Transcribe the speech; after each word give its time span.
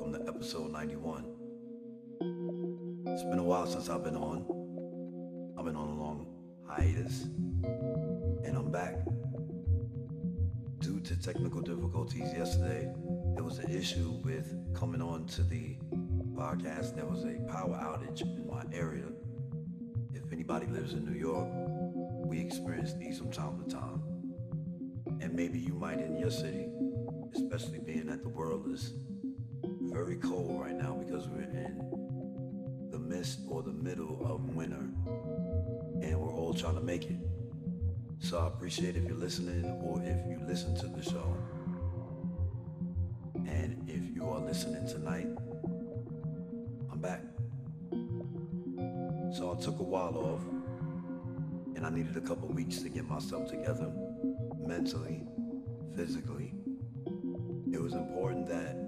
welcome 0.00 0.24
to 0.24 0.28
episode 0.30 0.72
91. 0.72 1.24
It's 3.06 3.22
been 3.24 3.38
a 3.38 3.42
while 3.42 3.66
since 3.66 3.90
I've 3.90 4.02
been 4.02 4.16
on. 4.16 4.46
I've 5.58 5.66
been 5.66 5.76
on 5.76 5.88
a 5.88 5.94
long 5.94 6.26
hiatus, 6.66 7.24
and 8.44 8.56
I'm 8.56 8.70
back. 8.70 8.94
Due 10.78 11.00
to 11.00 11.20
technical 11.20 11.60
difficulties 11.60 12.32
yesterday, 12.32 12.90
there 13.34 13.44
was 13.44 13.58
an 13.58 13.70
issue 13.70 14.18
with 14.24 14.54
coming 14.74 15.02
on 15.02 15.26
to 15.26 15.42
the 15.42 15.76
podcast. 16.32 16.96
There 16.96 17.04
was 17.04 17.24
a 17.24 17.38
power 17.52 17.76
outage 17.76 18.22
in 18.22 18.46
my 18.46 18.62
area. 18.72 19.04
If 20.14 20.32
anybody 20.32 20.64
lives 20.66 20.94
in 20.94 21.04
New 21.04 21.18
York, 21.18 21.46
we 22.24 22.40
experience 22.40 22.94
these 22.94 23.18
from 23.18 23.30
time 23.30 23.62
to 23.62 23.70
time. 23.70 24.02
And 25.20 25.34
maybe 25.34 25.58
you 25.58 25.74
might 25.74 26.00
in 26.00 26.16
your 26.16 26.30
city, 26.30 26.68
especially 27.34 27.80
being 27.80 28.06
that 28.06 28.22
the 28.22 28.30
world 28.30 28.66
is 28.72 28.94
very 29.90 30.16
cold 30.16 30.60
right 30.60 30.74
now 30.74 30.94
because 30.94 31.26
we're 31.28 31.42
in 31.42 32.88
the 32.90 32.98
midst 32.98 33.40
or 33.48 33.62
the 33.62 33.72
middle 33.72 34.24
of 34.24 34.54
winter 34.54 34.88
and 36.02 36.20
we're 36.20 36.32
all 36.32 36.54
trying 36.54 36.76
to 36.76 36.80
make 36.80 37.04
it. 37.10 37.18
So 38.20 38.38
I 38.38 38.46
appreciate 38.46 38.96
if 38.96 39.04
you're 39.04 39.16
listening 39.16 39.64
or 39.82 40.00
if 40.02 40.16
you 40.28 40.38
listen 40.46 40.76
to 40.76 40.86
the 40.86 41.02
show. 41.02 41.36
And 43.34 43.84
if 43.88 44.14
you 44.14 44.28
are 44.28 44.38
listening 44.40 44.86
tonight, 44.86 45.26
I'm 46.92 47.00
back. 47.00 47.22
So 49.36 49.56
I 49.56 49.60
took 49.60 49.80
a 49.80 49.84
while 49.84 50.16
off 50.16 50.42
and 51.74 51.84
I 51.84 51.90
needed 51.90 52.16
a 52.16 52.20
couple 52.20 52.48
weeks 52.48 52.78
to 52.82 52.88
get 52.88 53.08
myself 53.08 53.50
together 53.50 53.90
mentally, 54.58 55.22
physically. 55.96 56.52
It 57.72 57.80
was 57.80 57.94
important 57.94 58.48
that 58.48 58.79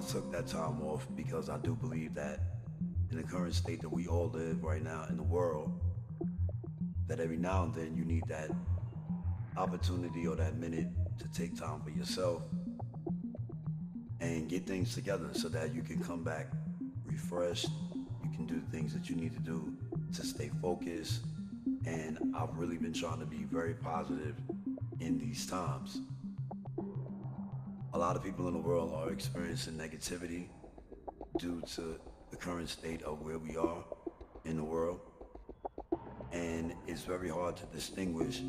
I 0.00 0.12
took 0.12 0.32
that 0.32 0.46
time 0.46 0.80
off 0.82 1.06
because 1.14 1.50
I 1.50 1.58
do 1.58 1.74
believe 1.74 2.14
that 2.14 2.40
in 3.10 3.18
the 3.18 3.22
current 3.22 3.54
state 3.54 3.82
that 3.82 3.88
we 3.90 4.06
all 4.06 4.30
live 4.30 4.62
right 4.64 4.82
now 4.82 5.04
in 5.10 5.18
the 5.18 5.22
world, 5.22 5.78
that 7.06 7.20
every 7.20 7.36
now 7.36 7.64
and 7.64 7.74
then 7.74 7.94
you 7.94 8.06
need 8.06 8.22
that 8.28 8.50
opportunity 9.58 10.26
or 10.26 10.36
that 10.36 10.56
minute 10.56 10.86
to 11.18 11.28
take 11.38 11.58
time 11.58 11.82
for 11.82 11.90
yourself 11.90 12.44
and 14.20 14.48
get 14.48 14.66
things 14.66 14.94
together 14.94 15.28
so 15.32 15.50
that 15.50 15.74
you 15.74 15.82
can 15.82 16.02
come 16.02 16.24
back 16.24 16.46
refreshed. 17.04 17.68
You 18.24 18.30
can 18.34 18.46
do 18.46 18.62
things 18.70 18.94
that 18.94 19.10
you 19.10 19.16
need 19.16 19.34
to 19.34 19.40
do 19.40 19.76
to 20.14 20.24
stay 20.24 20.50
focused. 20.62 21.24
And 21.84 22.18
I've 22.34 22.56
really 22.56 22.78
been 22.78 22.94
trying 22.94 23.20
to 23.20 23.26
be 23.26 23.44
very 23.50 23.74
positive 23.74 24.36
in 25.00 25.18
these 25.18 25.46
times. 25.46 26.00
A 28.00 28.08
lot 28.10 28.16
of 28.16 28.24
people 28.24 28.48
in 28.48 28.54
the 28.54 28.60
world 28.60 28.94
are 28.94 29.12
experiencing 29.12 29.74
negativity 29.74 30.46
due 31.38 31.60
to 31.74 32.00
the 32.30 32.36
current 32.38 32.70
state 32.70 33.02
of 33.02 33.20
where 33.20 33.38
we 33.38 33.58
are 33.58 33.84
in 34.46 34.56
the 34.56 34.64
world. 34.64 35.00
And 36.32 36.72
it's 36.86 37.02
very 37.02 37.28
hard 37.28 37.58
to 37.58 37.66
distinguish 37.66 38.40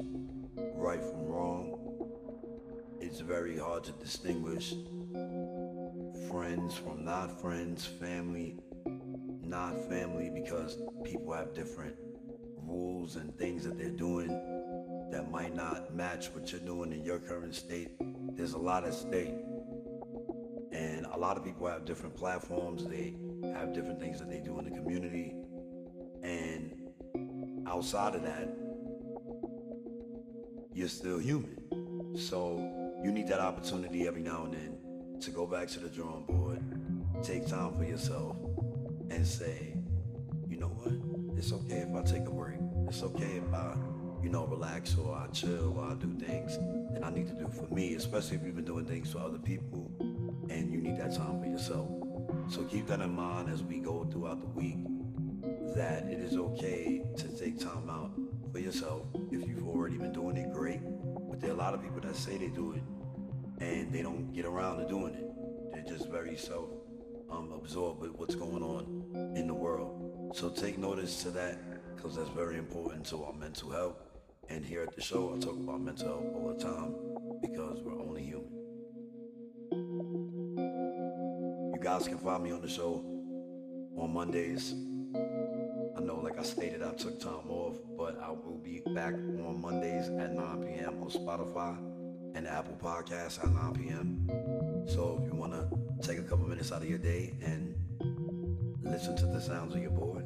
right 0.55 1.02
from 1.02 1.25
wrong. 1.25 2.07
It's 3.02 3.19
very 3.19 3.57
hard 3.57 3.83
to 3.83 3.91
distinguish 3.91 4.73
friends 6.29 6.75
from 6.75 7.03
not 7.03 7.41
friends, 7.41 7.85
family, 7.85 8.55
not 9.44 9.73
family, 9.89 10.31
because 10.33 10.77
people 11.03 11.33
have 11.33 11.53
different 11.53 11.97
rules 12.66 13.17
and 13.17 13.38
things 13.38 13.66
that 13.66 13.77
they're 13.77 13.89
doing 13.89 14.29
that 15.11 15.29
might 15.29 15.53
not 15.53 15.94
match 15.94 16.27
what 16.27 16.53
you're 16.53 16.61
doing 16.61 16.94
in 16.94 17.03
your 17.03 17.19
current 17.19 17.53
state. 17.53 17.89
There's 18.41 18.53
a 18.53 18.57
lot 18.57 18.85
at 18.85 18.96
stake. 18.96 19.35
And 20.72 21.06
a 21.13 21.16
lot 21.16 21.38
of 21.38 21.44
people 21.44 21.68
have 21.68 21.85
different 21.85 22.16
platforms, 22.16 22.84
they 22.84 23.13
have 23.53 23.72
different 23.72 24.00
things 24.00 24.18
that 24.18 24.31
they 24.31 24.40
do 24.40 24.57
in 24.57 24.66
the 24.66 24.72
community. 24.72 25.35
And 26.24 26.90
outside 27.68 28.16
of 28.16 28.24
that, 28.24 28.50
you're 30.74 30.88
still 30.88 31.19
human. 31.19 32.18
So 32.18 32.97
you 33.03 33.12
need 33.12 33.28
that 33.28 33.41
opportunity 33.41 34.07
every 34.07 34.24
now 34.24 34.46
and 34.46 34.53
then 34.56 35.19
to 35.22 35.30
go 35.30 35.46
back 35.46 35.68
to 35.68 35.80
the 35.80 35.90
drawing 35.90 36.25
board, 36.25 36.63
take 37.22 37.46
time 37.47 37.78
for 37.78 37.84
yourself, 37.84 38.38
and 39.12 39.24
say, 39.24 39.75
you 40.50 40.57
know 40.57 40.69
what? 40.69 41.38
It's 41.38 41.53
okay 41.53 41.85
if 41.88 41.96
I 41.96 42.01
take 42.01 42.28
a 42.28 42.31
break. 42.31 42.57
It's 42.88 43.03
okay 43.03 43.38
if 43.38 43.53
I, 43.53 43.75
you 44.21 44.29
know, 44.29 44.45
relax 44.45 44.95
or 44.97 45.15
I 45.15 45.27
chill 45.27 45.77
or 45.77 45.85
I 45.85 45.93
do 45.95 46.13
things 46.13 46.57
that 46.93 47.03
I 47.03 47.09
need 47.09 47.27
to 47.27 47.33
do 47.33 47.47
for 47.47 47.73
me, 47.73 47.95
especially 47.95 48.37
if 48.37 48.43
you've 48.43 48.55
been 48.55 48.65
doing 48.65 48.85
things 48.85 49.11
for 49.11 49.19
other 49.19 49.39
people 49.39 49.91
and 50.49 50.71
you 50.71 50.79
need 50.79 50.97
that 50.99 51.15
time 51.15 51.41
for 51.41 51.47
yourself. 51.47 51.89
So 52.49 52.63
keep 52.63 52.87
that 52.87 52.99
in 53.01 53.15
mind 53.15 53.49
as 53.49 53.63
we 53.63 53.79
go 53.79 54.05
throughout 54.05 54.41
the 54.41 54.47
week 54.47 54.77
that 55.75 56.03
it 56.03 56.19
is 56.19 56.37
okay 56.37 57.01
to 57.17 57.27
take 57.29 57.59
time 57.59 57.89
out 57.89 58.11
for 58.51 58.59
yourself 58.59 59.03
if 59.31 59.47
you've 59.47 59.67
already 59.67 59.97
been 59.97 60.11
doing 60.11 60.38
it 60.38 60.53
great. 60.53 60.81
But 61.29 61.39
there 61.39 61.51
are 61.51 61.53
a 61.53 61.57
lot 61.57 61.73
of 61.73 61.81
people 61.81 62.01
that 62.01 62.15
say 62.15 62.38
they 62.38 62.47
do 62.47 62.73
it 62.73 62.83
and 63.63 63.91
they 63.93 64.01
don't 64.01 64.33
get 64.33 64.45
around 64.45 64.79
to 64.79 64.88
doing 64.88 65.13
it. 65.13 65.25
They're 65.71 65.97
just 65.97 66.09
very 66.09 66.35
self 66.35 66.69
um, 67.31 67.51
absorbed 67.53 68.01
with 68.01 68.11
what's 68.11 68.35
going 68.35 68.61
on 68.61 69.33
in 69.35 69.47
the 69.47 69.53
world. 69.53 70.35
So 70.35 70.49
take 70.49 70.77
notice 70.77 71.23
to 71.23 71.29
that 71.31 71.95
because 71.95 72.15
that's 72.15 72.29
very 72.29 72.57
important 72.57 73.05
to 73.07 73.23
our 73.23 73.33
mental 73.33 73.71
health. 73.71 74.10
And 74.50 74.66
here 74.66 74.81
at 74.81 74.96
the 74.96 75.02
show, 75.02 75.34
I 75.35 75.40
talk 75.40 75.56
about 75.56 75.81
mental 75.81 76.07
health 76.07 76.25
all 76.35 76.53
the 76.53 76.63
time 76.63 76.96
because 77.41 77.81
we're 77.81 78.00
only 78.00 78.24
human. 78.24 78.52
You 81.74 81.79
guys 81.81 82.07
can 82.07 82.18
find 82.18 82.44
me 82.44 82.51
on 82.51 82.62
the 82.62 82.69
show 82.69 83.03
on 83.97 84.13
Mondays. 84.13 84.74
I 85.97 86.01
know, 86.01 86.19
like 86.22 86.40
I 86.40 86.44
stated, 86.44 86.84
I 86.84 86.94
took 86.94 87.19
time 87.19 87.50
off, 87.50 87.78
but 87.97 88.19
I 88.22 88.30
will 88.30 88.59
be 88.63 88.81
back 88.94 89.13
on 89.13 89.62
Mondays 89.62 90.07
at 90.09 90.34
9 90.34 90.63
p.m. 90.63 91.01
on 91.01 91.09
Spotify 91.09 91.78
and 92.35 92.47
Apple 92.47 92.78
Podcasts 92.81 93.44
at 93.44 93.51
9 93.51 93.74
p.m. 93.74 94.28
So 94.88 95.22
if 95.22 95.31
you 95.31 95.38
want 95.38 95.53
to 95.53 96.07
take 96.07 96.18
a 96.19 96.24
couple 96.24 96.47
minutes 96.47 96.72
out 96.72 96.81
of 96.81 96.90
your 96.90 96.97
day 96.97 97.34
and 97.44 97.75
listen 98.84 99.16
to 99.18 99.25
the 99.25 99.40
sounds 99.40 99.75
of 99.75 99.81
your 99.81 99.91
board, 99.91 100.25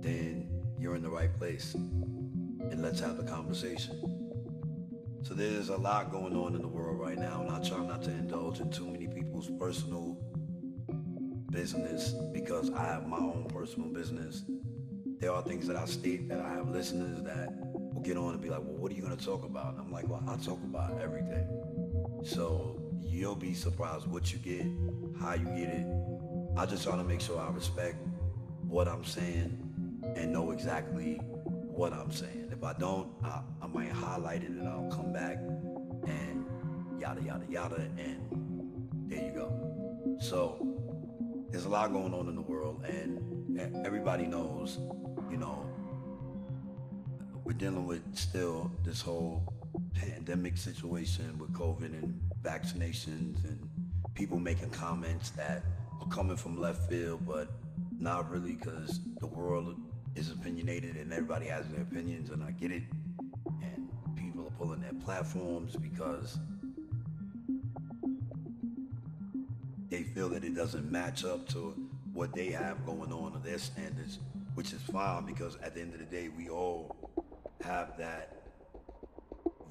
then 0.00 0.48
you're 0.78 0.94
in 0.94 1.02
the 1.02 1.10
right 1.10 1.36
place. 1.38 1.74
And 2.60 2.82
let's 2.82 3.00
have 3.00 3.16
the 3.16 3.24
conversation. 3.24 4.18
So 5.22 5.34
there's 5.34 5.68
a 5.68 5.76
lot 5.76 6.10
going 6.10 6.34
on 6.36 6.54
in 6.54 6.62
the 6.62 6.68
world 6.68 6.98
right 6.98 7.18
now, 7.18 7.42
and 7.42 7.50
I 7.50 7.66
try 7.66 7.84
not 7.84 8.02
to 8.04 8.10
indulge 8.10 8.60
in 8.60 8.70
too 8.70 8.86
many 8.86 9.06
people's 9.06 9.50
personal 9.58 10.16
business 11.50 12.14
because 12.32 12.70
I 12.70 12.84
have 12.84 13.06
my 13.06 13.18
own 13.18 13.46
personal 13.52 13.88
business. 13.88 14.44
There 15.18 15.32
are 15.32 15.42
things 15.42 15.66
that 15.66 15.76
I 15.76 15.84
state 15.86 16.28
that 16.28 16.40
I 16.40 16.50
have 16.54 16.68
listeners 16.68 17.22
that 17.24 17.48
will 17.72 18.02
get 18.02 18.16
on 18.16 18.34
and 18.34 18.40
be 18.40 18.48
like, 18.48 18.60
well, 18.60 18.76
what 18.76 18.92
are 18.92 18.94
you 18.94 19.02
going 19.02 19.16
to 19.16 19.24
talk 19.24 19.44
about? 19.44 19.74
And 19.74 19.80
I'm 19.80 19.90
like, 19.90 20.08
well, 20.08 20.22
I 20.28 20.36
talk 20.36 20.62
about 20.62 21.00
everything. 21.00 21.46
So 22.22 22.80
you'll 23.00 23.34
be 23.34 23.54
surprised 23.54 24.06
what 24.06 24.32
you 24.32 24.38
get, 24.38 24.66
how 25.20 25.34
you 25.34 25.46
get 25.46 25.74
it. 25.74 25.86
I 26.56 26.66
just 26.66 26.84
try 26.84 26.96
to 26.96 27.04
make 27.04 27.20
sure 27.20 27.40
I 27.40 27.50
respect 27.50 27.96
what 28.66 28.86
I'm 28.88 29.04
saying 29.04 29.58
and 30.16 30.32
know 30.32 30.52
exactly 30.52 31.20
what 31.78 31.92
I'm 31.92 32.10
saying. 32.10 32.48
If 32.50 32.64
I 32.64 32.72
don't, 32.72 33.08
I, 33.22 33.40
I 33.62 33.68
might 33.68 33.92
highlight 33.92 34.42
it 34.42 34.50
and 34.50 34.68
I'll 34.68 34.90
come 34.90 35.12
back 35.12 35.38
and 36.08 36.44
yada, 36.98 37.22
yada, 37.22 37.44
yada, 37.48 37.76
and 37.96 38.88
there 39.06 39.24
you 39.24 39.30
go. 39.30 40.18
So 40.20 40.58
there's 41.50 41.66
a 41.66 41.68
lot 41.68 41.92
going 41.92 42.12
on 42.12 42.28
in 42.28 42.34
the 42.34 42.42
world 42.42 42.84
and 42.84 43.86
everybody 43.86 44.26
knows, 44.26 44.78
you 45.30 45.36
know, 45.36 45.64
we're 47.44 47.52
dealing 47.52 47.86
with 47.86 48.02
still 48.16 48.72
this 48.84 49.00
whole 49.00 49.54
pandemic 49.94 50.56
situation 50.56 51.38
with 51.38 51.52
COVID 51.52 51.92
and 51.92 52.20
vaccinations 52.42 53.44
and 53.44 53.70
people 54.14 54.40
making 54.40 54.70
comments 54.70 55.30
that 55.30 55.62
are 56.00 56.08
coming 56.08 56.36
from 56.36 56.60
left 56.60 56.90
field, 56.90 57.24
but 57.24 57.52
not 58.00 58.28
really 58.32 58.54
because 58.54 58.98
the 59.20 59.28
world 59.28 59.76
is 60.14 60.30
opinionated 60.30 60.96
and 60.96 61.12
everybody 61.12 61.46
has 61.46 61.66
their 61.68 61.82
opinions 61.82 62.30
and 62.30 62.42
I 62.42 62.52
get 62.52 62.72
it. 62.72 62.82
And 63.62 63.88
people 64.16 64.46
are 64.46 64.50
pulling 64.58 64.80
their 64.80 64.94
platforms 65.04 65.76
because 65.76 66.38
they 69.90 70.02
feel 70.02 70.28
that 70.30 70.44
it 70.44 70.54
doesn't 70.54 70.90
match 70.90 71.24
up 71.24 71.48
to 71.48 71.74
what 72.12 72.34
they 72.34 72.50
have 72.50 72.84
going 72.84 73.12
on 73.12 73.32
or 73.34 73.40
their 73.44 73.58
standards, 73.58 74.18
which 74.54 74.72
is 74.72 74.82
fine 74.82 75.24
because 75.24 75.56
at 75.62 75.74
the 75.74 75.80
end 75.80 75.94
of 75.94 76.00
the 76.00 76.06
day, 76.06 76.28
we 76.36 76.48
all 76.48 76.96
have 77.62 77.96
that 77.98 78.42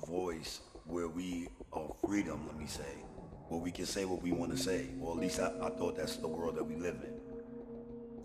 voice 0.08 0.62
where 0.86 1.08
we 1.08 1.48
are 1.74 1.92
freedom, 2.06 2.46
let 2.48 2.58
me 2.58 2.66
say, 2.66 3.04
where 3.50 3.60
we 3.60 3.72
can 3.72 3.86
say 3.86 4.06
what 4.06 4.22
we 4.22 4.32
want 4.32 4.52
to 4.52 4.58
say. 4.58 4.88
Or 5.02 5.14
at 5.14 5.20
least 5.20 5.40
I, 5.40 5.52
I 5.62 5.70
thought 5.70 5.98
that's 5.98 6.18
the 6.18 6.28
world 6.28 6.56
that 6.56 6.64
we 6.64 6.76
live 6.76 6.96
in. 7.04 7.27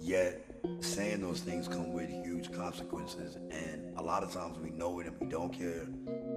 Yet, 0.02 0.44
saying 0.80 1.20
those 1.20 1.40
things 1.40 1.68
come 1.68 1.92
with 1.92 2.10
huge 2.10 2.50
consequences, 2.50 3.36
and 3.52 3.96
a 3.96 4.02
lot 4.02 4.24
of 4.24 4.32
times 4.32 4.58
we 4.58 4.70
know 4.70 4.98
it 4.98 5.06
and 5.06 5.16
we 5.20 5.28
don't 5.28 5.52
care. 5.52 5.86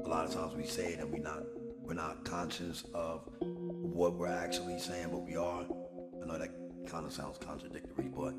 A 0.04 0.08
lot 0.08 0.24
of 0.24 0.32
times 0.32 0.56
we 0.56 0.66
say 0.66 0.94
it 0.94 1.00
and 1.00 1.12
we 1.12 1.18
not 1.18 1.42
we're 1.82 1.96
not 1.96 2.24
conscious 2.24 2.84
of 2.94 3.28
what 3.40 4.14
we're 4.14 4.28
actually 4.28 4.78
saying, 4.78 5.08
but 5.12 5.24
we 5.24 5.36
are. 5.36 5.64
I 5.64 6.28
know 6.28 6.38
that 6.38 6.52
kind 6.88 7.08
of 7.08 7.12
sounds 7.12 7.40
contradictory, 7.40 8.12
but 8.16 8.36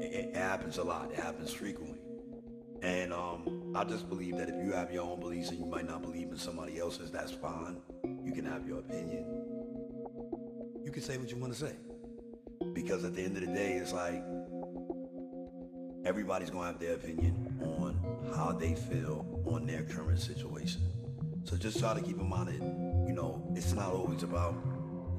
it, 0.00 0.30
it 0.30 0.36
happens 0.36 0.78
a 0.78 0.84
lot. 0.84 1.10
It 1.10 1.18
happens 1.18 1.52
frequently. 1.52 1.98
And 2.80 3.12
um, 3.12 3.74
I 3.74 3.84
just 3.84 4.08
believe 4.08 4.38
that 4.38 4.48
if 4.48 4.54
you 4.64 4.72
have 4.72 4.90
your 4.90 5.04
own 5.04 5.20
beliefs 5.20 5.50
and 5.50 5.58
you 5.58 5.66
might 5.66 5.86
not 5.86 6.00
believe 6.00 6.28
in 6.28 6.38
somebody 6.38 6.78
else's, 6.78 7.10
that's 7.10 7.32
fine. 7.32 7.76
You 8.24 8.32
can 8.32 8.46
have 8.46 8.66
your 8.66 8.78
opinion. 8.78 9.24
You 10.82 10.90
can 10.90 11.02
say 11.02 11.18
what 11.18 11.30
you 11.30 11.36
want 11.36 11.52
to 11.52 11.58
say. 11.58 11.74
Because 12.72 13.04
at 13.04 13.14
the 13.14 13.22
end 13.22 13.36
of 13.36 13.42
the 13.42 13.52
day, 13.52 13.74
it's 13.74 13.92
like 13.92 14.22
everybody's 16.06 16.50
going 16.50 16.62
to 16.62 16.72
have 16.72 16.80
their 16.80 16.94
opinion 16.94 17.58
on 17.78 17.98
how 18.36 18.52
they 18.52 18.74
feel 18.74 19.26
on 19.44 19.66
their 19.66 19.82
current 19.82 20.20
situation. 20.20 20.80
So 21.42 21.56
just 21.56 21.80
try 21.80 21.94
to 21.94 22.00
keep 22.00 22.18
in 22.18 22.28
mind 22.28 22.48
that, 22.48 23.08
you 23.08 23.12
know, 23.12 23.44
it's 23.56 23.72
not 23.72 23.92
always 23.92 24.22
about 24.22 24.54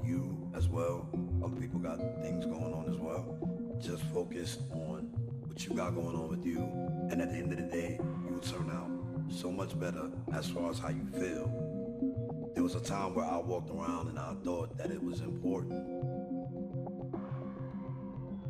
you 0.04 0.50
as 0.56 0.70
well. 0.70 1.10
Other 1.44 1.58
people 1.58 1.80
got 1.80 1.98
things 2.22 2.46
going 2.46 2.74
on 2.74 2.90
as 2.90 2.98
well. 2.98 3.38
Just 3.82 4.04
focus 4.14 4.60
on 4.72 5.12
what 5.46 5.66
you 5.66 5.76
got 5.76 5.94
going 5.94 6.16
on 6.16 6.30
with 6.30 6.46
you. 6.46 6.60
And 7.12 7.22
at 7.22 7.32
the 7.32 7.38
end 7.38 7.52
of 7.52 7.58
the 7.58 7.66
day, 7.66 8.00
you 8.26 8.34
will 8.34 8.40
turn 8.40 8.72
out 8.72 8.90
so 9.30 9.52
much 9.52 9.78
better 9.78 10.10
as 10.34 10.50
far 10.50 10.72
as 10.72 10.80
how 10.80 10.90
you 10.90 11.06
feel. 11.14 12.52
There 12.54 12.64
was 12.64 12.76
a 12.76 12.82
time 12.82 13.14
where 13.14 13.26
I 13.26 13.38
walked 13.38 13.70
around 13.70 14.08
and 14.08 14.18
I 14.18 14.34
thought 14.44 14.78
that 14.78 14.90
it 14.90 15.04
was 15.04 15.20
important 15.20 15.97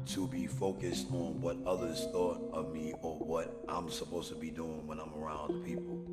to 0.07 0.25
be 0.27 0.48
focused 0.48 1.07
on 1.12 1.42
what 1.42 1.57
others 1.65 2.07
thought 2.13 2.50
of 2.54 2.74
me 2.74 2.94
or 3.01 3.18
what 3.19 3.63
I'm 3.68 3.89
supposed 3.89 4.30
to 4.30 4.36
be 4.36 4.50
doing 4.50 4.88
when 4.88 5.00
I'm 5.00 5.13
around 5.13 5.65
people. 5.65 6.04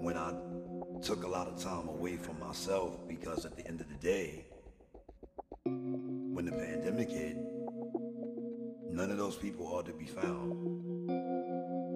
When 0.00 0.16
I 0.16 0.32
took 1.02 1.22
a 1.22 1.28
lot 1.28 1.46
of 1.46 1.62
time 1.62 1.88
away 1.88 2.16
from 2.16 2.40
myself 2.40 3.06
because 3.06 3.44
at 3.44 3.56
the 3.56 3.66
end 3.66 3.80
of 3.80 3.88
the 3.88 3.94
day, 3.96 4.44
when 5.64 6.46
the 6.46 6.52
pandemic 6.52 7.10
hit, 7.10 7.36
none 8.90 9.10
of 9.10 9.18
those 9.18 9.36
people 9.36 9.72
are 9.72 9.84
to 9.84 9.92
be 9.92 10.06
found. 10.06 10.52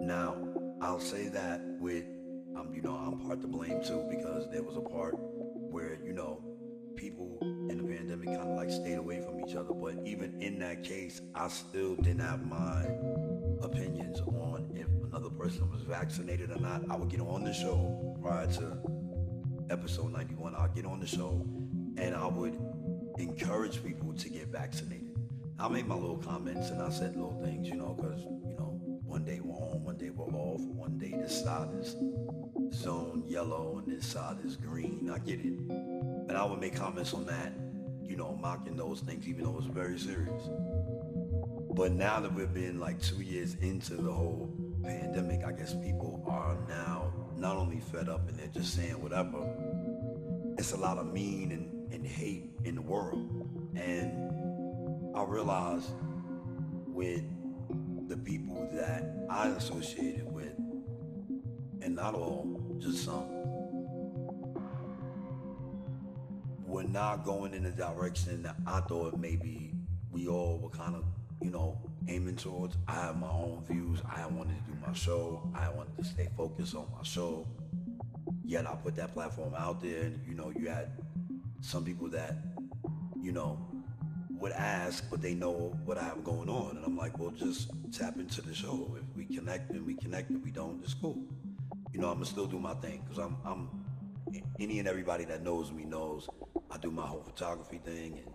Now, 0.07 0.37
I'll 0.81 1.01
say 1.01 1.29
that 1.29 1.61
with, 1.81 2.05
um, 2.57 2.73
you 2.73 2.83
know, 2.83 2.95
I'm 2.95 3.19
part 3.19 3.41
to 3.41 3.49
blame 3.49 3.83
too 3.83 4.07
because 4.09 4.49
there 4.53 4.63
was 4.63 4.77
a 4.77 4.81
part 4.81 5.15
where, 5.17 5.99
you 6.05 6.13
know, 6.13 6.52
people 7.03 7.37
in 7.69 7.79
the 7.79 7.83
pandemic 7.83 8.29
kind 8.29 8.41
of 8.41 8.57
like 8.57 8.71
stayed 8.71 8.97
away 8.97 9.21
from 9.21 9.41
each 9.41 9.57
other. 9.57 9.75
But 9.75 9.95
even 10.07 10.41
in 10.41 10.61
that 10.61 10.85
case, 10.85 11.21
I 11.35 11.49
still 11.49 11.97
didn't 11.97 12.21
have 12.21 12.47
my 12.47 12.85
opinions 13.61 14.21
on 14.21 14.71
if 14.77 14.87
another 15.05 15.29
person 15.29 15.69
was 15.69 15.83
vaccinated 15.83 16.53
or 16.53 16.61
not. 16.61 16.83
I 16.89 16.97
would 16.97 17.09
get 17.09 17.21
on 17.21 17.43
the 17.43 17.53
show 17.53 18.17
prior 18.23 18.47
to 18.53 18.79
episode 19.69 20.13
91. 20.13 20.55
I'd 20.55 20.77
get 20.77 20.87
on 20.87 21.01
the 21.01 21.07
show 21.07 21.45
and 21.97 22.15
I 22.15 22.27
would 22.29 22.57
encourage 23.19 23.83
people 23.83 24.15
to 24.15 24.29
get 24.29 24.47
vaccinated. 24.49 25.17
I 25.59 25.69
made 25.69 25.89
my 25.89 25.97
little 25.97 26.19
comments 26.19 26.71
and 26.71 26.81
I 26.81 26.91
said 26.91 27.17
little 27.17 27.43
things, 27.43 27.69
you 27.69 27.75
know, 27.75 27.97
because, 28.01 28.23
you 28.23 28.55
know, 28.57 28.81
one 29.05 29.25
day 29.25 29.41
we're 29.43 29.57
on, 29.57 29.83
one 29.83 29.97
day 29.97 30.11
we're 30.11 30.25
off, 30.27 30.61
one 30.61 30.99
day 30.99 31.15
this 31.21 31.43
side 31.43 31.69
is 31.81 31.97
zone 32.73 33.25
yellow 33.27 33.83
and 33.85 33.93
this 33.93 34.07
side 34.07 34.37
is 34.45 34.57
green. 34.57 35.11
I 35.13 35.19
get 35.19 35.41
it. 35.41 35.82
And 36.33 36.41
I 36.41 36.47
would 36.47 36.61
make 36.61 36.75
comments 36.75 37.13
on 37.13 37.27
that, 37.27 37.53
you 38.03 38.17
know, 38.17 38.35
mocking 38.41 38.75
those 38.75 39.01
things, 39.01 39.29
even 39.29 39.45
though 39.45 39.51
it 39.51 39.57
was 39.57 39.67
very 39.67 39.99
serious. 39.99 40.49
But 41.75 41.93
now 41.93 42.21
that 42.21 42.33
we've 42.33 42.55
been 42.55 42.81
like 42.81 43.03
two 43.03 43.21
years 43.21 43.55
into 43.61 43.97
the 43.97 44.11
whole 44.11 44.51
pandemic, 44.83 45.45
I 45.45 45.53
guess 45.53 45.75
people 45.75 46.25
are 46.27 46.57
now 46.71 47.13
not 47.37 47.59
only 47.59 47.81
fed 47.81 48.09
up 48.09 48.31
and 48.31 48.39
they're 48.39 48.47
just 48.47 48.75
saying 48.75 48.99
whatever. 49.03 49.47
It's 50.57 50.73
a 50.73 50.79
lot 50.79 50.97
of 50.97 51.13
mean 51.13 51.53
and, 51.53 51.93
and 51.93 52.07
hate 52.07 52.49
in 52.65 52.77
the 52.77 52.81
world. 52.81 53.29
And 53.77 55.15
I 55.15 55.25
realized 55.25 55.91
with 56.87 57.25
the 58.09 58.17
people 58.17 58.71
that 58.73 59.27
I 59.29 59.49
associated 59.49 60.33
with, 60.33 60.55
and 61.83 61.95
not 61.95 62.15
all, 62.15 62.79
just 62.79 63.05
some, 63.05 63.29
were 66.73 66.83
not 66.83 67.23
going 67.23 67.53
in 67.53 67.65
the 67.65 67.71
direction 67.71 68.43
that 68.43 68.57
I 68.67 68.81
thought 68.81 69.19
maybe 69.19 69.75
we 70.11 70.27
all 70.27 70.59
were 70.59 70.71
kind 70.71 70.97
of, 70.97 71.05
you 71.43 71.51
know, 71.51 71.79
aiming 72.09 72.37
towards. 72.37 72.77
I 72.89 72.95
have 72.95 73.21
my 73.21 73.29
own 73.29 73.63
views. 73.69 74.01
I 74.09 74.27
wanted 74.27 74.57
to 74.65 74.73
do 74.73 74.79
my 74.85 74.95
show. 74.95 75.53
I 75.55 75.69
wanted 75.69 75.99
to 75.99 76.05
stay 76.05 76.29
focused 76.35 76.75
on 76.75 76.87
my 76.97 77.03
show. 77.03 77.47
Yet 78.43 78.67
I 78.67 78.75
put 78.77 78.97
that 78.97 79.13
platform 79.13 79.55
out 79.55 79.83
there, 79.83 80.01
and 80.05 80.19
you 80.27 80.35
know, 80.35 80.51
you 80.59 80.71
had 80.71 80.93
some 81.61 81.85
people 81.85 82.09
that, 82.09 82.37
you 83.21 83.33
know, 83.33 83.59
would 84.31 84.53
ask, 84.53 85.05
but 85.11 85.21
they 85.21 85.35
know 85.35 85.77
what 85.85 85.99
I 85.99 86.05
have 86.05 86.25
going 86.25 86.49
on, 86.49 86.77
and 86.77 86.85
I'm 86.87 86.97
like, 86.97 87.19
well, 87.19 87.31
just 87.31 87.71
tap 87.93 88.17
into 88.17 88.41
the 88.41 88.55
show. 88.55 88.97
If 88.99 89.15
we 89.15 89.27
connect, 89.27 89.73
then 89.73 89.85
we 89.85 89.95
connect. 89.95 90.31
If 90.31 90.43
we 90.43 90.51
don't, 90.51 90.83
it's 90.83 90.95
cool. 90.95 91.23
You 91.93 92.01
know, 92.01 92.09
I'm 92.09 92.15
gonna 92.15 92.25
still 92.25 92.47
do 92.47 92.59
my 92.59 92.75
thing 92.75 93.03
because 93.05 93.19
I'm, 93.19 93.37
I'm. 93.45 93.69
Any 94.59 94.79
and 94.79 94.89
everybody 94.89 95.25
that 95.27 95.43
knows 95.43 95.71
me 95.73 95.85
knows 95.85 96.29
I 96.73 96.79
do 96.79 96.91
my 96.91 97.07
whole 97.07 97.23
photography 97.23 97.81
thing, 97.85 98.19
and 98.25 98.35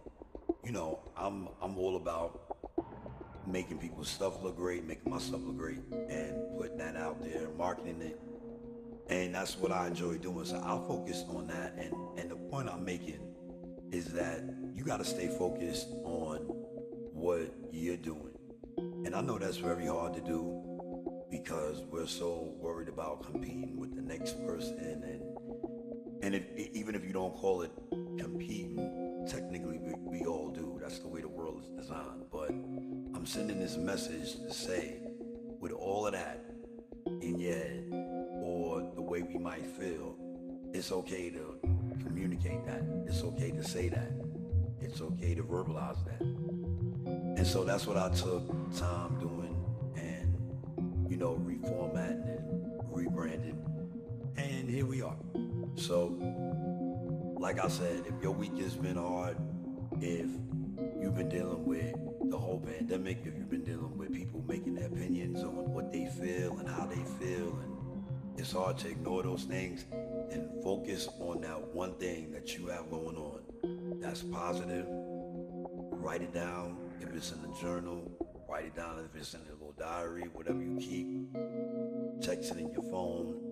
you 0.63 0.71
know, 0.71 0.99
I'm, 1.17 1.47
I'm 1.61 1.77
all 1.77 1.95
about 1.95 2.47
making 3.47 3.79
people's 3.79 4.09
stuff 4.09 4.43
look 4.43 4.57
great, 4.57 4.85
making 4.85 5.11
my 5.11 5.17
stuff 5.17 5.41
look 5.43 5.57
great, 5.57 5.79
and 6.09 6.57
putting 6.57 6.77
that 6.77 6.95
out 6.95 7.21
there, 7.23 7.47
marketing 7.57 8.01
it. 8.01 8.19
And 9.09 9.33
that's 9.33 9.57
what 9.57 9.71
I 9.71 9.87
enjoy 9.87 10.17
doing. 10.17 10.45
So 10.45 10.61
I'll 10.65 10.85
focus 10.85 11.23
on 11.29 11.47
that. 11.47 11.75
And, 11.77 11.93
and 12.19 12.29
the 12.29 12.35
point 12.35 12.67
I'm 12.69 12.83
making 12.83 13.19
is 13.91 14.07
that 14.13 14.43
you 14.73 14.83
got 14.83 14.97
to 14.97 15.05
stay 15.05 15.27
focused 15.29 15.87
on 16.03 16.39
what 17.13 17.53
you're 17.71 17.97
doing. 17.97 18.37
And 18.77 19.15
I 19.15 19.21
know 19.21 19.39
that's 19.39 19.57
very 19.57 19.87
hard 19.87 20.13
to 20.15 20.21
do 20.21 20.61
because 21.31 21.83
we're 21.89 22.05
so 22.05 22.53
worried 22.59 22.89
about 22.89 23.23
competing 23.23 23.77
with 23.77 23.95
the 23.95 24.01
next 24.01 24.45
person. 24.45 24.77
And, 25.03 26.23
and 26.23 26.35
if, 26.35 26.43
even 26.73 26.93
if 26.93 27.05
you 27.05 27.13
don't 27.13 27.33
call 27.33 27.61
it 27.61 27.71
competing, 28.17 29.25
technically 29.29 29.77
we, 29.77 29.93
we 30.19 30.25
all 30.25 30.49
do. 30.49 30.77
That's 30.81 30.99
the 30.99 31.07
way 31.07 31.21
the 31.21 31.27
world 31.27 31.61
is 31.63 31.69
designed. 31.69 32.25
But 32.31 32.49
I'm 32.49 33.25
sending 33.25 33.59
this 33.59 33.77
message 33.77 34.33
to 34.35 34.53
say, 34.53 34.99
with 35.59 35.71
all 35.71 36.05
of 36.05 36.13
that 36.13 36.45
in 37.21 37.39
your 37.39 37.53
head, 37.53 37.89
or 38.41 38.91
the 38.95 39.01
way 39.01 39.21
we 39.21 39.37
might 39.37 39.65
feel, 39.65 40.15
it's 40.73 40.91
okay 40.91 41.29
to 41.29 41.59
communicate 42.03 42.65
that. 42.65 42.83
It's 43.07 43.23
okay 43.23 43.51
to 43.51 43.63
say 43.63 43.89
that. 43.89 44.11
It's 44.79 45.01
okay 45.01 45.33
to 45.35 45.43
verbalize 45.43 45.97
that. 46.05 46.21
And 46.21 47.45
so 47.45 47.63
that's 47.63 47.87
what 47.87 47.97
I 47.97 48.09
took 48.09 48.47
time 48.77 49.19
doing 49.19 49.55
and, 49.95 51.09
you 51.09 51.17
know, 51.17 51.35
reformatting 51.35 52.39
and 52.39 52.81
rebranding. 52.91 53.57
And 54.37 54.69
here 54.69 54.85
we 54.85 55.01
are. 55.01 55.17
So, 55.75 56.17
like 57.47 57.63
I 57.63 57.69
said, 57.69 58.03
if 58.05 58.21
your 58.21 58.33
week 58.33 58.57
has 58.59 58.75
been 58.75 58.97
hard, 58.97 59.37
if 60.01 60.29
you've 60.99 61.15
been 61.15 61.29
dealing 61.29 61.63
with 61.63 61.95
the 62.29 62.37
whole 62.37 62.59
pandemic, 62.59 63.19
if 63.23 63.37
you've 63.37 63.49
been 63.49 63.63
dealing 63.63 63.97
with 63.97 64.11
people 64.11 64.43
making 64.45 64.75
their 64.75 64.87
opinions 64.87 65.41
on 65.43 65.55
what 65.71 65.89
they 65.89 66.07
feel 66.07 66.57
and 66.59 66.67
how 66.67 66.85
they 66.85 67.01
feel, 67.25 67.57
and 67.63 67.73
it's 68.37 68.51
hard 68.51 68.77
to 68.79 68.89
ignore 68.89 69.23
those 69.23 69.43
things 69.43 69.85
and 70.29 70.61
focus 70.61 71.07
on 71.21 71.39
that 71.39 71.73
one 71.73 71.93
thing 71.93 72.33
that 72.33 72.57
you 72.57 72.67
have 72.67 72.89
going 72.89 73.15
on 73.15 73.39
that's 74.01 74.23
positive. 74.23 74.85
Write 74.89 76.23
it 76.23 76.33
down 76.33 76.75
if 76.99 77.15
it's 77.15 77.31
in 77.31 77.41
the 77.43 77.57
journal, 77.61 78.11
write 78.49 78.65
it 78.65 78.75
down 78.75 79.07
if 79.09 79.17
it's 79.17 79.33
in 79.33 79.39
a 79.39 79.53
little 79.53 79.73
diary, 79.79 80.25
whatever 80.33 80.61
you 80.61 80.75
keep. 80.81 81.31
Text 82.21 82.51
it 82.51 82.57
in 82.57 82.73
your 82.73 82.83
phone. 82.91 83.46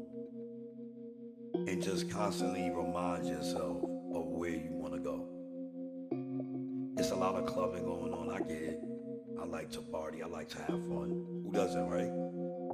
And 1.67 1.81
just 1.81 2.09
constantly 2.09 2.69
remind 2.69 3.25
yourself 3.27 3.83
of 4.13 4.25
where 4.27 4.51
you 4.51 4.69
want 4.71 4.93
to 4.93 4.99
go. 4.99 5.27
It's 6.97 7.11
a 7.11 7.15
lot 7.15 7.35
of 7.35 7.45
clubbing 7.45 7.83
going 7.83 8.13
on. 8.13 8.29
I 8.29 8.39
get 8.39 8.61
it. 8.61 8.79
I 9.39 9.45
like 9.45 9.71
to 9.71 9.81
party. 9.81 10.23
I 10.23 10.27
like 10.27 10.49
to 10.49 10.57
have 10.59 10.79
fun. 10.87 11.25
Who 11.43 11.51
doesn't, 11.51 11.87
right? 11.89 12.11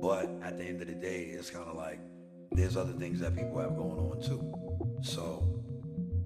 But 0.02 0.30
at 0.44 0.58
the 0.58 0.66
end 0.66 0.82
of 0.82 0.88
the 0.88 0.96
day, 0.96 1.24
it's 1.32 1.50
kind 1.50 1.68
of 1.68 1.76
like 1.76 2.00
there's 2.52 2.76
other 2.76 2.94
things 2.94 3.20
that 3.22 3.36
people 3.36 3.60
have 3.60 3.76
going 3.76 3.98
on 3.98 4.22
too. 4.22 5.00
So 5.02 5.64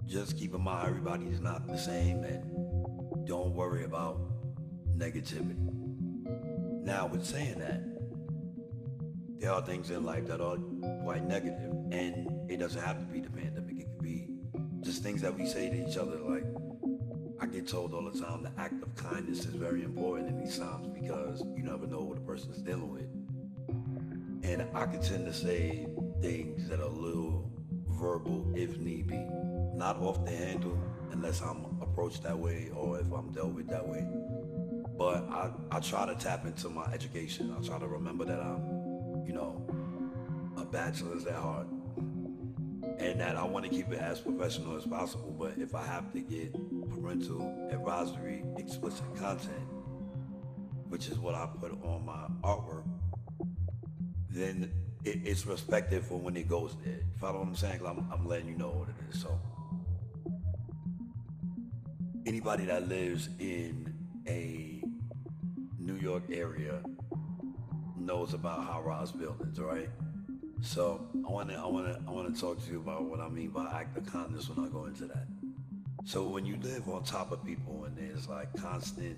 just 0.07 0.37
keep 0.37 0.53
in 0.53 0.61
mind 0.61 0.87
everybody's 0.87 1.39
not 1.39 1.67
the 1.67 1.77
same 1.77 2.23
and 2.23 3.27
don't 3.27 3.53
worry 3.53 3.83
about 3.83 4.19
negativity. 4.97 5.55
Now, 6.83 7.07
with 7.07 7.25
saying 7.25 7.59
that, 7.59 7.81
there 9.45 9.53
are 9.53 9.61
things 9.61 9.91
in 9.91 10.03
life 10.03 10.25
that 10.25 10.41
are 10.41 10.57
quite 11.03 11.23
negative, 11.23 11.71
and 11.91 12.49
it 12.49 12.57
doesn't 12.57 12.81
have 12.81 12.97
to 12.97 13.05
be 13.05 13.19
the 13.19 13.29
pandemic. 13.29 13.77
It 13.77 13.87
could 13.91 14.01
be 14.01 14.27
just 14.81 15.03
things 15.03 15.21
that 15.21 15.37
we 15.37 15.45
say 15.45 15.69
to 15.69 15.87
each 15.87 15.97
other. 15.97 16.17
Like 16.17 16.45
I 17.39 17.45
get 17.45 17.67
told 17.67 17.93
all 17.93 18.09
the 18.09 18.19
time, 18.19 18.41
the 18.41 18.51
act 18.59 18.81
of 18.81 18.95
kindness 18.95 19.45
is 19.45 19.53
very 19.53 19.83
important 19.83 20.29
in 20.29 20.39
these 20.39 20.57
times 20.57 20.87
because 20.87 21.43
you 21.55 21.61
never 21.61 21.85
know 21.85 21.99
what 21.99 22.17
a 22.17 22.21
person 22.21 22.53
is 22.53 22.63
dealing 22.63 22.91
with. 22.91 23.07
And 24.49 24.65
I 24.73 24.87
can 24.87 24.99
tend 24.99 25.27
to 25.27 25.33
say 25.33 25.85
things 26.23 26.67
that 26.67 26.79
are 26.79 26.87
a 26.87 26.89
little 26.89 27.51
verbal 27.87 28.51
if 28.55 28.79
need 28.79 29.05
be, 29.05 29.27
not 29.75 29.97
off 29.97 30.25
the 30.25 30.31
handle 30.31 30.75
unless 31.11 31.41
I'm 31.41 31.65
approached 31.83 32.23
that 32.23 32.37
way 32.37 32.71
or 32.75 32.99
if 32.99 33.11
I'm 33.11 33.31
dealt 33.31 33.53
with 33.53 33.67
that 33.69 33.87
way. 33.87 34.07
But 34.97 35.29
I, 35.29 35.51
I 35.71 35.79
try 35.81 36.07
to 36.07 36.15
tap 36.15 36.45
into 36.45 36.69
my 36.69 36.85
education. 36.93 37.55
I 37.55 37.63
try 37.63 37.77
to 37.77 37.87
remember 37.87 38.25
that 38.25 38.39
I'm, 38.39 38.74
you 39.25 39.33
know, 39.33 39.61
a 40.57 40.65
bachelor's 40.65 41.25
at 41.25 41.35
heart. 41.35 41.67
And 42.97 43.19
that 43.19 43.35
I 43.35 43.43
want 43.43 43.65
to 43.65 43.69
keep 43.69 43.91
it 43.91 43.99
as 43.99 44.19
professional 44.21 44.77
as 44.77 44.85
possible. 44.85 45.35
But 45.37 45.55
if 45.57 45.75
I 45.75 45.83
have 45.83 46.13
to 46.13 46.21
get 46.21 46.53
parental 46.89 47.69
advisory 47.71 48.43
explicit 48.57 49.05
content, 49.15 49.67
which 50.87 51.07
is 51.09 51.19
what 51.19 51.35
I 51.35 51.47
put 51.59 51.71
on 51.83 52.05
my 52.05 52.27
artwork, 52.47 52.85
then 54.29 54.71
it, 55.03 55.19
it's 55.23 55.45
respected 55.45 56.03
for 56.05 56.19
when 56.19 56.37
it 56.37 56.47
goes 56.47 56.75
there. 56.83 56.99
Follow 57.19 57.39
what 57.39 57.47
I'm 57.47 57.55
saying? 57.55 57.81
I'm, 57.85 58.07
I'm 58.11 58.27
letting 58.27 58.47
you 58.47 58.55
know 58.55 58.69
what 58.69 58.89
it 58.89 58.95
is. 59.13 59.21
So 59.21 59.39
anybody 62.25 62.65
that 62.65 62.87
lives 62.87 63.29
in 63.39 63.93
a 64.27 64.81
New 65.79 65.95
York 65.95 66.23
area 66.31 66.81
knows 68.05 68.33
about 68.33 68.63
high 68.63 68.79
rise 68.79 69.11
buildings, 69.11 69.59
right? 69.59 69.89
So 70.61 71.05
I 71.27 71.31
want 71.31 71.49
to 71.49 71.55
I 71.55 71.65
want 71.65 71.87
to 71.87 71.99
I 72.07 72.11
want 72.11 72.33
to 72.33 72.39
talk 72.39 72.63
to 72.65 72.71
you 72.71 72.79
about 72.79 73.03
what 73.03 73.19
I 73.19 73.29
mean 73.29 73.49
by 73.49 73.65
act 73.71 73.97
of 73.97 74.05
kindness 74.05 74.49
when 74.49 74.65
I 74.65 74.69
go 74.69 74.85
into 74.85 75.05
that. 75.05 75.27
So 76.05 76.27
when 76.27 76.45
you 76.45 76.57
live 76.61 76.87
on 76.87 77.03
top 77.03 77.31
of 77.31 77.43
people 77.43 77.85
and 77.85 77.97
there's 77.97 78.27
like 78.29 78.55
constant, 78.55 79.17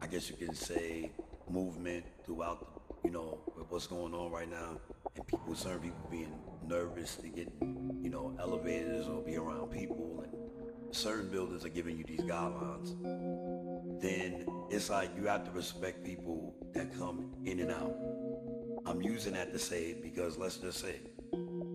I 0.00 0.06
guess 0.06 0.30
you 0.30 0.36
can 0.36 0.54
say, 0.54 1.10
movement 1.48 2.04
throughout 2.24 2.78
you 3.04 3.10
know, 3.10 3.38
what's 3.68 3.86
going 3.86 4.14
on 4.14 4.30
right 4.30 4.50
now, 4.50 4.80
and 5.16 5.26
people, 5.26 5.54
certain 5.54 5.80
people 5.80 6.08
being 6.10 6.32
nervous 6.66 7.16
to 7.16 7.28
get, 7.28 7.50
you 7.60 8.10
know, 8.10 8.36
elevators 8.40 9.06
or 9.06 9.22
be 9.22 9.36
around 9.36 9.70
people, 9.70 10.24
and 10.24 10.94
certain 10.94 11.30
buildings 11.30 11.64
are 11.64 11.70
giving 11.70 11.96
you 11.96 12.04
these 12.04 12.20
guidelines, 12.20 13.00
then 14.00 14.46
it's 14.70 14.90
like 14.90 15.10
you 15.16 15.26
have 15.26 15.44
to 15.44 15.50
respect 15.50 16.04
people 16.04 16.54
that 16.74 16.96
come 16.98 17.32
in 17.44 17.60
and 17.60 17.70
out. 17.70 17.94
I'm 18.86 19.02
using 19.02 19.34
that 19.34 19.52
to 19.52 19.58
say 19.58 19.94
because 19.94 20.38
let's 20.38 20.56
just 20.56 20.80
say 20.80 20.96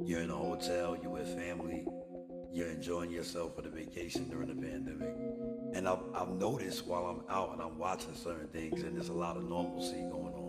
you're 0.04 0.22
in 0.22 0.30
a 0.30 0.36
hotel, 0.36 0.98
you're 1.02 1.12
with 1.12 1.28
family, 1.38 1.86
you're 2.52 2.70
enjoying 2.70 3.12
yourself 3.12 3.56
for 3.56 3.62
the 3.62 3.70
vacation 3.70 4.30
during 4.30 4.48
the 4.48 4.56
pandemic. 4.56 5.16
And 5.74 5.88
I've, 5.88 6.04
I've 6.14 6.30
noticed 6.30 6.86
while 6.86 7.06
I'm 7.06 7.36
out 7.36 7.54
and 7.54 7.62
I'm 7.62 7.78
watching 7.78 8.14
certain 8.16 8.48
things, 8.48 8.84
and 8.84 8.96
there's 8.96 9.10
a 9.10 9.14
lot 9.14 9.38
of 9.38 9.44
normalcy 9.44 10.02
going 10.12 10.34
on 10.34 10.44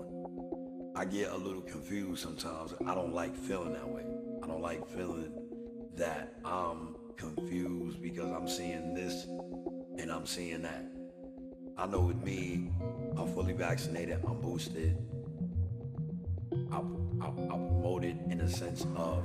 I 0.96 1.04
get 1.04 1.32
a 1.32 1.36
little 1.36 1.62
confused 1.62 2.22
sometimes. 2.22 2.72
I 2.86 2.94
don't 2.94 3.12
like 3.12 3.36
feeling 3.36 3.72
that 3.72 3.88
way. 3.88 4.04
I 4.44 4.46
don't 4.46 4.62
like 4.62 4.86
feeling 4.88 5.32
that 5.96 6.34
I'm 6.44 6.94
confused 7.16 8.00
because 8.00 8.30
I'm 8.30 8.46
seeing 8.46 8.94
this 8.94 9.24
and 9.98 10.12
I'm 10.12 10.24
seeing 10.24 10.62
that. 10.62 10.86
I 11.76 11.86
know 11.86 12.00
with 12.00 12.22
me, 12.22 12.70
I'm 13.16 13.32
fully 13.34 13.52
vaccinated, 13.52 14.20
I'm 14.26 14.40
boosted. 14.40 14.96
I, 16.72 16.76
I, 16.76 17.26
I 17.26 17.30
promote 17.30 18.04
it 18.04 18.16
in 18.30 18.38
the 18.38 18.48
sense 18.48 18.86
of 18.96 19.24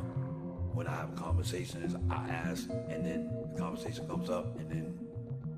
when 0.74 0.88
I 0.88 0.96
have 0.96 1.16
conversations, 1.16 1.96
I 2.10 2.28
ask, 2.30 2.70
and 2.90 3.06
then 3.06 3.32
the 3.54 3.60
conversation 3.60 4.08
comes 4.08 4.30
up, 4.30 4.58
and 4.60 4.70
then 4.70 5.00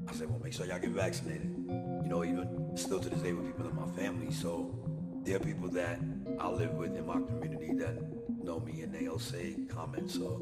I 0.07 0.13
say, 0.13 0.25
well, 0.25 0.39
make 0.43 0.51
sure 0.51 0.65
y'all 0.65 0.79
get 0.79 0.89
vaccinated. 0.89 1.49
You 1.67 2.09
know, 2.09 2.25
even 2.25 2.71
still 2.75 2.99
to 2.99 3.09
this 3.09 3.21
day 3.21 3.31
with 3.31 3.45
people 3.45 3.67
in 3.67 3.75
my 3.75 3.87
family. 3.91 4.31
So 4.31 4.75
there 5.23 5.37
are 5.37 5.39
people 5.39 5.69
that 5.69 5.99
I 6.39 6.49
live 6.49 6.73
with 6.73 6.95
in 6.97 7.05
my 7.05 7.13
community 7.13 7.73
that 7.75 7.95
know 8.43 8.59
me 8.59 8.81
and 8.81 8.93
they'll 8.93 9.19
say 9.19 9.55
comments 9.69 10.17
or, 10.17 10.41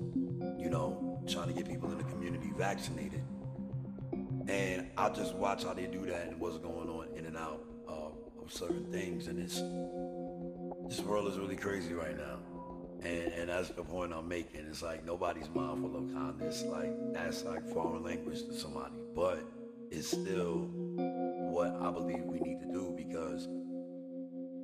you 0.57 0.69
know, 0.69 1.21
trying 1.27 1.47
to 1.49 1.53
get 1.53 1.67
people 1.67 1.91
in 1.91 1.97
the 1.97 2.03
community 2.05 2.51
vaccinated. 2.57 3.21
And 4.49 4.89
I 4.97 5.09
just 5.09 5.35
watch 5.35 5.63
how 5.63 5.73
they 5.73 5.85
do 5.85 6.07
that 6.07 6.27
and 6.27 6.39
what's 6.39 6.57
going 6.57 6.89
on 6.89 7.07
in 7.15 7.25
and 7.25 7.37
out 7.37 7.63
um, 7.87 8.13
of 8.41 8.51
certain 8.51 8.91
things. 8.91 9.27
And 9.27 9.37
it's, 9.37 9.61
this 10.87 11.05
world 11.05 11.31
is 11.31 11.37
really 11.37 11.55
crazy 11.55 11.93
right 11.93 12.17
now. 12.17 12.39
And, 13.03 13.31
and 13.33 13.49
that's 13.49 13.69
the 13.69 13.83
point 13.83 14.11
I'm 14.11 14.27
making. 14.27 14.65
It's 14.67 14.81
like 14.81 15.05
nobody's 15.05 15.47
mindful 15.53 15.95
of 15.95 16.11
kindness. 16.13 16.63
Like 16.63 16.91
that's 17.13 17.45
like 17.45 17.63
foreign 17.71 18.03
language 18.03 18.39
to 18.47 18.53
somebody. 18.53 18.95
But 19.15 19.43
it's 19.91 20.07
still 20.07 20.67
what 20.73 21.75
I 21.79 21.91
believe 21.91 22.23
we 22.23 22.39
need 22.39 22.59
to 22.61 22.71
do 22.73 22.91
because 22.97 23.47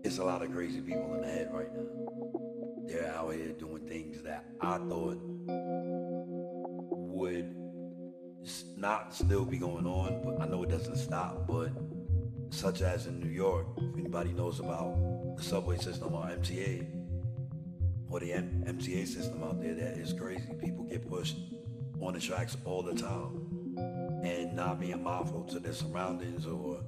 it's 0.03 0.17
a 0.17 0.23
lot 0.23 0.41
of 0.41 0.51
crazy 0.51 0.81
people 0.81 1.13
in 1.13 1.21
the 1.21 1.27
head 1.27 1.51
right 1.53 1.71
now. 1.71 1.83
They're 2.87 3.13
out 3.15 3.33
here 3.35 3.49
doing 3.49 3.87
things 3.87 4.23
that 4.23 4.45
I 4.61 4.77
thought 4.77 5.19
would 7.15 7.54
not 8.77 9.13
still 9.13 9.45
be 9.45 9.57
going 9.57 9.85
on, 9.85 10.21
but 10.23 10.41
I 10.41 10.47
know 10.47 10.63
it 10.63 10.69
doesn't 10.69 10.97
stop. 10.97 11.47
But 11.47 11.71
such 12.49 12.81
as 12.81 13.07
in 13.07 13.19
New 13.19 13.29
York, 13.29 13.67
if 13.77 13.97
anybody 13.97 14.33
knows 14.33 14.59
about 14.59 15.35
the 15.37 15.43
subway 15.43 15.77
system 15.77 16.13
or 16.13 16.25
MTA, 16.25 16.87
or 18.09 18.19
the 18.19 18.33
M- 18.33 18.63
MTA 18.65 19.07
system 19.07 19.43
out 19.43 19.61
there, 19.61 19.73
that 19.73 19.97
is 19.97 20.13
crazy. 20.13 20.53
People 20.61 20.85
get 20.85 21.07
pushed 21.09 21.37
on 21.99 22.13
the 22.13 22.19
tracks 22.19 22.55
all 22.65 22.81
the 22.81 22.93
time 22.93 24.21
and 24.23 24.55
not 24.55 24.79
being 24.79 25.03
mindful 25.03 25.43
to 25.45 25.59
their 25.59 25.73
surroundings 25.73 26.45
or, 26.45 26.81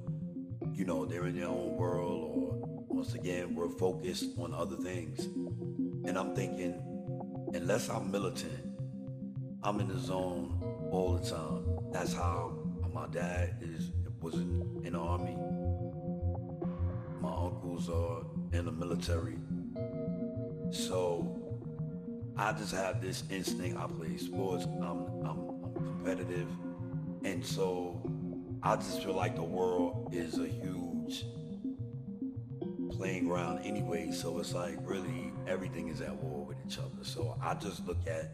you 0.72 0.84
know, 0.84 1.04
they're 1.04 1.26
in 1.26 1.38
their 1.38 1.48
own 1.48 1.76
world 1.76 2.30
or 2.34 2.86
once 2.88 3.14
again, 3.14 3.54
we're 3.54 3.68
focused 3.68 4.26
on 4.38 4.54
other 4.54 4.76
things. 4.76 5.26
And 6.06 6.16
I'm 6.16 6.34
thinking, 6.34 6.82
unless 7.52 7.88
I'm 7.90 8.10
militant, 8.10 8.64
I'm 9.62 9.80
in 9.80 9.88
the 9.88 9.98
zone 9.98 10.57
all 10.90 11.14
the 11.14 11.28
time. 11.28 11.64
That's 11.92 12.12
how 12.12 12.58
my 12.92 13.06
dad 13.08 13.56
is 13.60 13.90
was 14.20 14.34
in, 14.34 14.82
in 14.84 14.92
the 14.94 14.98
army. 14.98 15.36
My 17.20 17.30
uncles 17.30 17.88
are 17.88 18.24
in 18.52 18.64
the 18.64 18.72
military. 18.72 19.38
So 20.70 21.60
I 22.36 22.52
just 22.52 22.74
have 22.74 23.00
this 23.00 23.22
instinct. 23.30 23.78
I 23.78 23.86
play 23.86 24.16
sports. 24.16 24.64
I'm, 24.64 25.06
I'm, 25.24 25.38
I'm 25.66 25.74
competitive. 25.74 26.48
And 27.24 27.44
so 27.44 28.00
I 28.62 28.76
just 28.76 29.02
feel 29.02 29.14
like 29.14 29.36
the 29.36 29.42
world 29.42 30.10
is 30.12 30.38
a 30.38 30.46
huge 30.46 31.24
playing 32.90 33.28
ground 33.28 33.60
anyway, 33.64 34.10
so 34.10 34.40
it's 34.40 34.54
like 34.54 34.76
really 34.82 35.32
everything 35.46 35.88
is 35.88 36.00
at 36.00 36.16
war 36.16 36.44
with 36.44 36.56
each 36.66 36.78
other. 36.78 37.02
So 37.02 37.38
I 37.40 37.54
just 37.54 37.86
look 37.86 37.98
at 38.08 38.32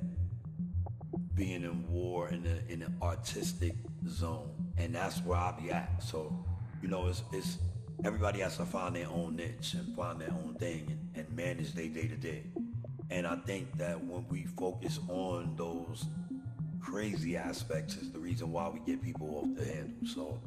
being 1.34 1.64
in 1.64 1.88
war 1.90 2.28
in, 2.28 2.46
a, 2.46 2.72
in 2.72 2.82
an 2.82 2.96
artistic 3.02 3.74
zone, 4.08 4.50
and 4.76 4.94
that's 4.94 5.18
where 5.22 5.38
I 5.38 5.52
be 5.60 5.70
at. 5.70 6.02
So, 6.02 6.44
you 6.82 6.88
know, 6.88 7.08
it's, 7.08 7.22
it's 7.32 7.58
everybody 8.04 8.40
has 8.40 8.56
to 8.58 8.64
find 8.64 8.96
their 8.96 9.08
own 9.08 9.36
niche 9.36 9.74
and 9.74 9.94
find 9.96 10.20
their 10.20 10.30
own 10.30 10.54
thing 10.58 10.86
and, 10.88 11.26
and 11.26 11.36
manage 11.36 11.72
their 11.72 11.88
day 11.88 12.08
to 12.08 12.16
day. 12.16 12.44
And 13.10 13.26
I 13.26 13.36
think 13.36 13.76
that 13.78 14.02
when 14.04 14.26
we 14.28 14.44
focus 14.44 14.98
on 15.08 15.54
those 15.56 16.06
crazy 16.80 17.36
aspects 17.36 17.96
is 17.96 18.10
the 18.12 18.18
reason 18.18 18.52
why 18.52 18.68
we 18.68 18.80
get 18.80 19.02
people 19.02 19.38
off 19.38 19.56
the 19.56 19.64
handle. 19.64 20.06
So 20.06 20.40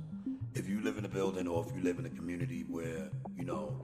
if 0.54 0.68
you 0.68 0.82
live 0.82 0.98
in 0.98 1.06
a 1.06 1.10
building 1.10 1.48
or 1.48 1.66
if 1.68 1.76
you 1.76 1.82
live 1.84 2.00
in 2.00 2.06
a 2.06 2.10
community 2.10 2.66
where, 2.68 3.10
you 3.36 3.46
know, 3.46 3.82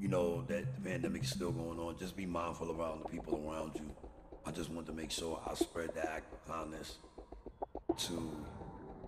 you 0.00 0.08
know 0.08 0.42
that 0.48 0.74
the 0.74 0.80
pandemic 0.80 1.24
is 1.24 1.30
still 1.30 1.52
going 1.52 1.78
on. 1.78 1.98
Just 1.98 2.16
be 2.16 2.24
mindful 2.24 2.72
around 2.72 3.02
the 3.04 3.08
people 3.08 3.44
around 3.46 3.72
you. 3.74 4.09
I 4.46 4.50
just 4.52 4.70
want 4.70 4.86
to 4.86 4.92
make 4.92 5.10
sure 5.10 5.40
I 5.46 5.54
spread 5.54 5.94
that 5.94 6.08
act 6.08 6.32
of 6.32 6.46
kindness 6.46 6.96
to 7.98 8.46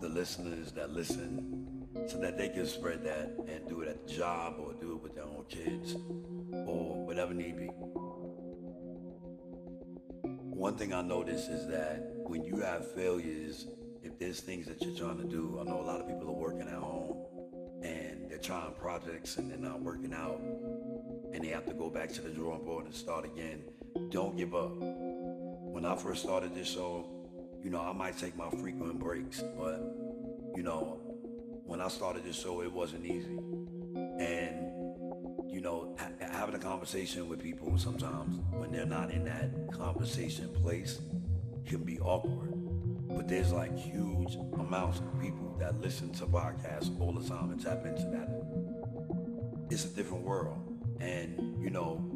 the 0.01 0.09
listeners 0.09 0.73
that 0.73 0.91
listen 0.91 1.87
so 2.07 2.19
that 2.19 2.37
they 2.37 2.49
can 2.49 2.67
spread 2.67 3.05
that 3.05 3.33
and 3.49 3.69
do 3.69 3.81
it 3.83 3.89
at 3.89 4.07
the 4.07 4.12
job 4.12 4.57
or 4.59 4.73
do 4.75 4.93
it 4.93 5.03
with 5.03 5.15
their 5.15 5.25
own 5.25 5.45
kids 5.49 5.95
or 6.67 7.05
whatever 7.07 7.33
need 7.33 7.57
be. 7.57 7.71
One 10.62 10.77
thing 10.77 10.93
I 10.93 11.03
notice 11.03 11.49
is 11.49 11.67
that 11.69 12.12
when 12.15 12.45
you 12.45 12.59
have 12.61 12.93
failures, 12.93 13.67
if 14.03 14.19
there's 14.19 14.41
things 14.41 14.67
that 14.67 14.81
you're 14.83 14.97
trying 14.97 15.19
to 15.19 15.25
do, 15.25 15.59
I 15.61 15.65
know 15.65 15.81
a 15.81 15.83
lot 15.83 16.01
of 16.01 16.07
people 16.07 16.29
are 16.29 16.33
working 16.33 16.69
at 16.69 16.75
home 16.75 17.17
and 17.83 18.31
they're 18.31 18.39
trying 18.39 18.73
projects 18.75 19.39
and 19.39 19.51
they're 19.51 19.59
not 19.59 19.81
working 19.81 20.12
out 20.12 20.41
and 21.33 21.43
they 21.43 21.49
have 21.49 21.67
to 21.67 21.75
go 21.75 21.91
back 21.91 22.12
to 22.12 22.21
the 22.21 22.31
drawing 22.31 22.65
board 22.65 22.85
and 22.85 22.95
start 22.95 23.25
again. 23.25 23.62
Don't 24.11 24.37
give 24.37 24.55
up. 24.55 24.73
When 25.73 25.87
I 25.87 25.97
first 25.97 26.23
started 26.23 26.55
this 26.55 26.69
show, 26.69 27.07
you 27.64 27.71
know, 27.71 27.81
I 27.81 27.95
might 27.95 28.19
take 28.19 28.37
my 28.37 28.50
frequent 28.50 28.99
breaks, 28.99 29.43
but 29.59 29.81
you 30.55 30.62
know, 30.62 31.00
when 31.64 31.81
I 31.81 31.88
started 31.88 32.25
this 32.25 32.38
show, 32.38 32.61
it 32.61 32.71
wasn't 32.71 33.07
easy. 33.07 33.38
And 34.19 34.71
you 35.50 35.62
know, 35.62 35.97
ha- 35.99 36.11
having 36.31 36.55
a 36.55 36.59
conversation 36.59 37.26
with 37.26 37.43
people 37.43 37.79
sometimes 37.79 38.38
when 38.50 38.71
they're 38.71 38.85
not 38.85 39.11
in 39.11 39.25
that 39.25 39.50
conversation 39.73 40.50
place 40.62 41.00
can 41.67 41.83
be 41.85 41.99
awkward. 42.00 42.52
But 43.09 43.26
there's 43.26 43.50
like 43.50 43.75
huge 43.75 44.37
amounts 44.52 44.99
of 44.99 45.21
people 45.23 45.57
that 45.59 45.81
listen 45.81 46.12
to 46.14 46.26
podcasts 46.26 47.00
all 47.00 47.12
the 47.12 47.26
time 47.26 47.50
and 47.50 47.62
tap 47.62 47.87
into 47.87 48.02
that. 48.11 48.29
It's 49.71 49.87
a 49.87 49.88
different 49.88 50.23
world. 50.23 50.59
And, 51.00 51.62
you 51.62 51.71
know, 51.71 52.12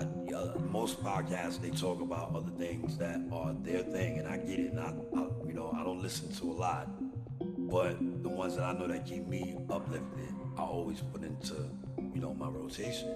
I, 0.00 0.32
uh, 0.32 0.58
most 0.70 1.02
podcasts 1.04 1.60
they 1.60 1.70
talk 1.70 2.00
about 2.00 2.34
other 2.34 2.50
things 2.56 2.96
that 2.98 3.20
are 3.30 3.54
their 3.60 3.82
thing, 3.82 4.18
and 4.18 4.26
I 4.26 4.38
get 4.38 4.58
it. 4.58 4.72
And 4.72 4.80
I, 4.80 4.94
I, 5.16 5.26
you 5.46 5.52
know, 5.52 5.74
I 5.78 5.84
don't 5.84 6.02
listen 6.02 6.32
to 6.36 6.44
a 6.50 6.54
lot, 6.54 6.88
but 7.40 7.98
the 8.22 8.28
ones 8.28 8.56
that 8.56 8.64
I 8.64 8.72
know 8.72 8.86
that 8.86 9.06
keep 9.06 9.26
me 9.26 9.58
uplifted, 9.68 10.34
I 10.56 10.62
always 10.62 11.00
put 11.00 11.22
into, 11.22 11.68
you 12.14 12.20
know, 12.20 12.32
my 12.32 12.48
rotation. 12.48 13.14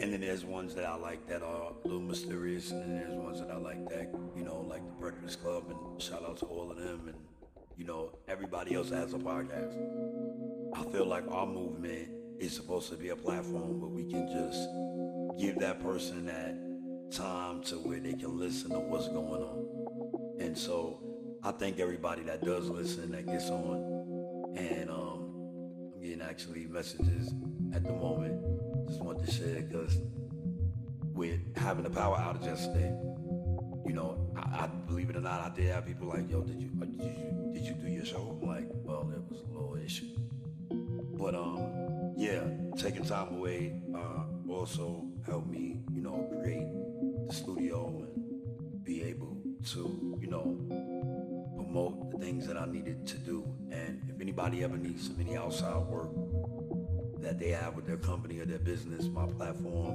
And 0.00 0.12
then 0.12 0.20
there's 0.22 0.44
ones 0.44 0.74
that 0.74 0.86
I 0.86 0.96
like 0.96 1.26
that 1.28 1.42
are 1.42 1.72
a 1.84 1.86
little 1.86 2.00
mysterious, 2.00 2.72
and 2.72 2.82
then 2.82 2.98
there's 2.98 3.14
ones 3.14 3.40
that 3.40 3.50
I 3.50 3.56
like 3.56 3.88
that, 3.90 4.12
you 4.34 4.42
know, 4.42 4.62
like 4.68 4.84
the 4.84 4.92
Breakfast 4.92 5.42
Club, 5.42 5.64
and 5.68 6.02
shout 6.02 6.24
out 6.24 6.38
to 6.38 6.46
all 6.46 6.70
of 6.70 6.78
them, 6.78 7.02
and 7.06 7.16
you 7.76 7.84
know, 7.84 8.10
everybody 8.28 8.74
else 8.74 8.90
has 8.90 9.14
a 9.14 9.18
podcast. 9.18 9.76
I 10.74 10.82
feel 10.90 11.06
like 11.06 11.24
our 11.30 11.46
movement 11.46 12.08
is 12.38 12.54
supposed 12.54 12.90
to 12.90 12.96
be 12.96 13.10
a 13.10 13.16
platform 13.16 13.80
where 13.80 13.90
we 13.90 14.04
can 14.04 14.26
just 14.26 14.68
give 15.40 15.58
that 15.58 15.80
person 15.82 16.26
that 16.26 16.54
time 17.10 17.62
to 17.62 17.76
where 17.76 17.98
they 17.98 18.12
can 18.12 18.38
listen 18.38 18.70
to 18.70 18.78
what's 18.78 19.08
going 19.08 19.42
on. 19.42 20.36
And 20.38 20.56
so 20.56 21.00
I 21.42 21.52
thank 21.52 21.80
everybody 21.80 22.22
that 22.24 22.44
does 22.44 22.68
listen, 22.68 23.12
that 23.12 23.26
gets 23.26 23.48
on. 23.48 24.54
And 24.56 24.90
um, 24.90 25.92
I'm 25.94 26.00
getting 26.02 26.20
actually 26.20 26.66
messages 26.66 27.32
at 27.74 27.84
the 27.84 27.92
moment. 27.92 28.42
Just 28.88 29.00
want 29.00 29.24
to 29.24 29.30
share 29.30 29.62
because 29.62 29.98
with 31.14 31.40
having 31.56 31.84
the 31.84 31.90
power 31.90 32.16
outage 32.16 32.44
yesterday, 32.44 32.94
you 33.86 33.94
know, 33.94 34.30
I, 34.36 34.64
I, 34.64 34.66
believe 34.66 35.08
it 35.08 35.16
or 35.16 35.20
not, 35.20 35.40
I 35.40 35.54
did 35.54 35.68
have 35.70 35.86
people 35.86 36.08
like, 36.08 36.30
"Yo, 36.30 36.42
did 36.42 36.60
you 36.60 36.70
uh, 36.80 36.84
did 36.84 37.02
you 37.02 37.50
did 37.52 37.62
you 37.62 37.74
do 37.74 37.88
your 37.88 38.04
show?" 38.04 38.38
I'm 38.40 38.48
like, 38.48 38.66
"Well, 38.70 39.04
there 39.04 39.20
was 39.28 39.40
a 39.40 39.52
little 39.52 39.76
issue," 39.76 40.16
but 41.18 41.34
um, 41.34 42.12
yeah, 42.16 42.42
taking 42.76 43.04
time 43.04 43.36
away 43.36 43.80
uh, 43.94 44.24
also 44.52 45.06
helped 45.26 45.48
me, 45.48 45.80
you 45.92 46.02
know, 46.02 46.28
create 46.42 46.66
the 47.26 47.34
studio 47.34 47.86
and 47.86 48.84
be 48.84 49.02
able 49.02 49.36
to, 49.72 50.18
you 50.20 50.26
know, 50.26 50.56
promote 51.56 52.10
the 52.10 52.18
things 52.18 52.46
that 52.46 52.56
I 52.56 52.66
needed 52.66 53.06
to 53.06 53.18
do. 53.18 53.44
And 53.70 54.00
if 54.08 54.20
anybody 54.20 54.64
ever 54.64 54.76
needs 54.76 55.06
some 55.06 55.16
any 55.20 55.36
outside 55.36 55.82
work 55.86 56.10
that 57.20 57.38
they 57.38 57.50
have 57.50 57.76
with 57.76 57.86
their 57.86 57.98
company 57.98 58.38
or 58.40 58.46
their 58.46 58.58
business, 58.58 59.04
my 59.06 59.26
platform, 59.26 59.94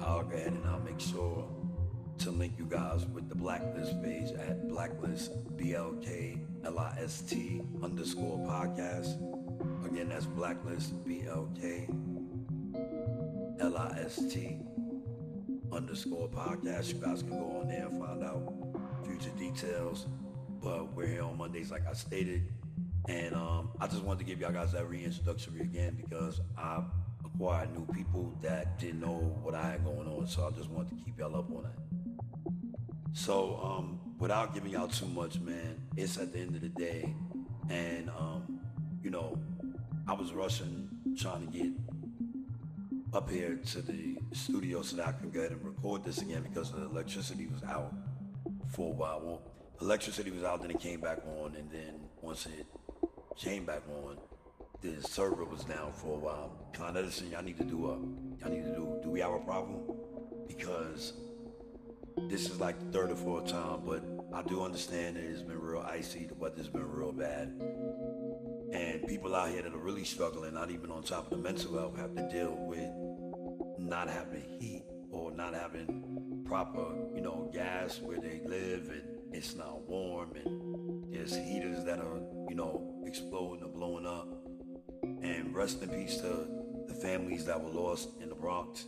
I'll 0.00 0.24
go 0.24 0.36
ahead 0.36 0.52
and 0.52 0.64
I'll 0.66 0.80
make 0.80 1.00
sure 1.00 1.48
to 2.18 2.30
link 2.30 2.54
you 2.58 2.66
guys 2.66 3.06
with 3.06 3.28
the 3.28 3.34
Blacklist 3.34 4.02
page 4.02 4.32
at 4.32 4.68
Blacklist 4.68 5.56
B-L-K 5.56 6.38
L-I-S-T 6.64 7.62
underscore 7.82 8.38
podcast. 8.46 9.16
Again, 9.86 10.08
that's 10.08 10.26
Blacklist 10.26 11.04
B-L-K 11.04 11.88
L-I-S-T 13.60 14.60
underscore 15.72 16.28
podcast. 16.28 16.92
You 16.92 17.00
guys 17.00 17.22
can 17.22 17.30
go 17.30 17.60
on 17.60 17.68
there 17.68 17.86
and 17.86 18.00
find 18.00 18.22
out 18.22 18.52
future 19.04 19.30
details. 19.38 20.06
But 20.62 20.94
we're 20.94 21.06
here 21.06 21.22
on 21.22 21.36
Mondays, 21.38 21.70
like 21.70 21.86
I 21.88 21.92
stated. 21.92 22.48
And 23.08 23.34
um, 23.34 23.70
I 23.80 23.86
just 23.86 24.02
wanted 24.02 24.20
to 24.20 24.24
give 24.24 24.40
y'all 24.40 24.52
guys 24.52 24.72
that 24.72 24.88
reintroductory 24.88 25.60
again 25.60 25.96
because 25.96 26.40
I 26.56 26.82
acquired 27.24 27.72
new 27.74 27.86
people 27.94 28.36
that 28.42 28.78
didn't 28.78 29.00
know 29.00 29.36
what 29.42 29.54
I 29.54 29.70
had 29.70 29.84
going 29.84 30.08
on. 30.08 30.26
So 30.26 30.46
I 30.46 30.50
just 30.50 30.70
wanted 30.70 30.96
to 30.96 31.04
keep 31.04 31.18
y'all 31.18 31.34
up 31.36 31.50
on 31.50 31.62
that. 31.62 31.78
So 33.12 33.60
um, 33.62 33.98
without 34.18 34.54
giving 34.54 34.72
y'all 34.72 34.88
too 34.88 35.06
much, 35.06 35.40
man, 35.40 35.80
it's 35.96 36.18
at 36.18 36.32
the 36.32 36.40
end 36.40 36.54
of 36.54 36.60
the 36.60 36.68
day. 36.68 37.14
And, 37.70 38.10
um, 38.10 38.60
you 39.02 39.10
know, 39.10 39.38
I 40.06 40.12
was 40.12 40.32
rushing 40.32 40.88
trying 41.18 41.46
to 41.46 41.58
get 41.58 41.72
up 43.14 43.30
here 43.30 43.58
to 43.72 43.80
the 43.82 44.18
studio 44.32 44.82
so 44.82 44.96
that 44.96 45.08
I 45.08 45.12
can 45.12 45.30
go 45.30 45.40
ahead 45.40 45.52
and 45.52 45.64
record 45.64 46.04
this 46.04 46.20
again 46.20 46.42
because 46.42 46.72
the 46.72 46.84
electricity 46.84 47.46
was 47.46 47.62
out 47.64 47.92
for 48.70 48.92
a 48.92 48.94
while. 48.94 49.20
Well, 49.22 49.42
electricity 49.80 50.30
was 50.30 50.44
out, 50.44 50.60
then 50.60 50.70
it 50.70 50.80
came 50.80 51.00
back 51.00 51.18
on, 51.40 51.54
and 51.56 51.70
then 51.70 51.94
once 52.20 52.46
it 52.46 52.66
came 53.36 53.64
back 53.64 53.82
on, 54.04 54.18
the 54.82 55.02
server 55.02 55.44
was 55.44 55.64
down 55.64 55.92
for 55.92 56.16
a 56.16 56.18
while. 56.18 56.52
Con 56.72 56.96
Edison, 56.96 57.30
y'all 57.30 57.42
need 57.42 57.58
to 57.58 57.64
do 57.64 57.86
a, 57.86 57.96
y'all 58.40 58.54
need 58.54 58.64
to 58.64 58.74
do, 58.74 59.00
do 59.02 59.10
we 59.10 59.20
have 59.20 59.32
a 59.32 59.38
problem? 59.38 59.80
Because 60.46 61.14
this 62.28 62.50
is 62.50 62.60
like 62.60 62.78
the 62.78 62.98
third 62.98 63.10
or 63.10 63.16
fourth 63.16 63.46
time, 63.46 63.80
but 63.86 64.02
I 64.34 64.42
do 64.42 64.62
understand 64.62 65.16
that 65.16 65.24
it's 65.24 65.42
been 65.42 65.60
real 65.60 65.80
icy, 65.80 66.26
the 66.26 66.34
weather's 66.34 66.68
been 66.68 66.90
real 66.90 67.12
bad. 67.12 67.54
And 68.72 69.06
people 69.06 69.34
out 69.34 69.50
here 69.50 69.62
that 69.62 69.72
are 69.72 69.78
really 69.78 70.04
struggling, 70.04 70.54
not 70.54 70.70
even 70.70 70.90
on 70.90 71.02
top 71.02 71.24
of 71.24 71.30
the 71.30 71.42
mental 71.42 71.78
health, 71.78 71.96
have 71.96 72.14
to 72.14 72.28
deal 72.28 72.54
with 72.54 72.90
not 73.78 74.08
having 74.10 74.42
heat 74.60 74.84
or 75.10 75.32
not 75.32 75.54
having 75.54 76.42
proper, 76.44 76.86
you 77.14 77.20
know, 77.20 77.50
gas 77.52 78.00
where 78.02 78.18
they 78.20 78.40
live 78.44 78.90
and 78.90 79.02
it's 79.32 79.54
not 79.54 79.88
warm 79.88 80.32
and 80.44 81.12
there's 81.12 81.34
heaters 81.34 81.84
that 81.84 81.98
are, 81.98 82.20
you 82.48 82.54
know, 82.54 83.02
exploding 83.06 83.64
or 83.64 83.68
blowing 83.68 84.06
up. 84.06 84.28
And 85.22 85.54
rest 85.54 85.82
in 85.82 85.88
peace 85.88 86.18
to 86.18 86.46
the 86.86 86.94
families 86.94 87.44
that 87.46 87.62
were 87.62 87.70
lost 87.70 88.10
in 88.20 88.28
the 88.28 88.34
Bronx 88.34 88.86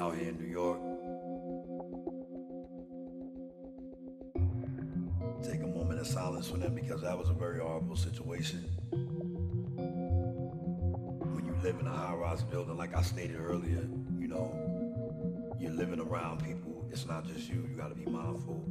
out 0.00 0.16
here 0.16 0.30
in 0.30 0.38
New 0.38 0.48
York. 0.48 0.80
For 6.46 6.58
them 6.58 6.74
because 6.74 7.02
that 7.02 7.16
was 7.18 7.28
a 7.28 7.32
very 7.32 7.60
horrible 7.60 7.96
situation. 7.96 8.64
When 11.34 11.44
you 11.44 11.54
live 11.62 11.78
in 11.80 11.86
a 11.86 11.92
high 11.92 12.14
rise 12.14 12.42
building, 12.42 12.76
like 12.76 12.96
I 12.96 13.02
stated 13.02 13.38
earlier, 13.40 13.88
you 14.18 14.28
know, 14.28 14.52
you're 15.58 15.72
living 15.72 16.00
around 16.00 16.44
people. 16.44 16.88
It's 16.90 17.06
not 17.06 17.26
just 17.26 17.48
you, 17.48 17.66
you 17.70 17.76
got 17.76 17.88
to 17.88 17.94
be 17.94 18.06
mindful. 18.06 18.64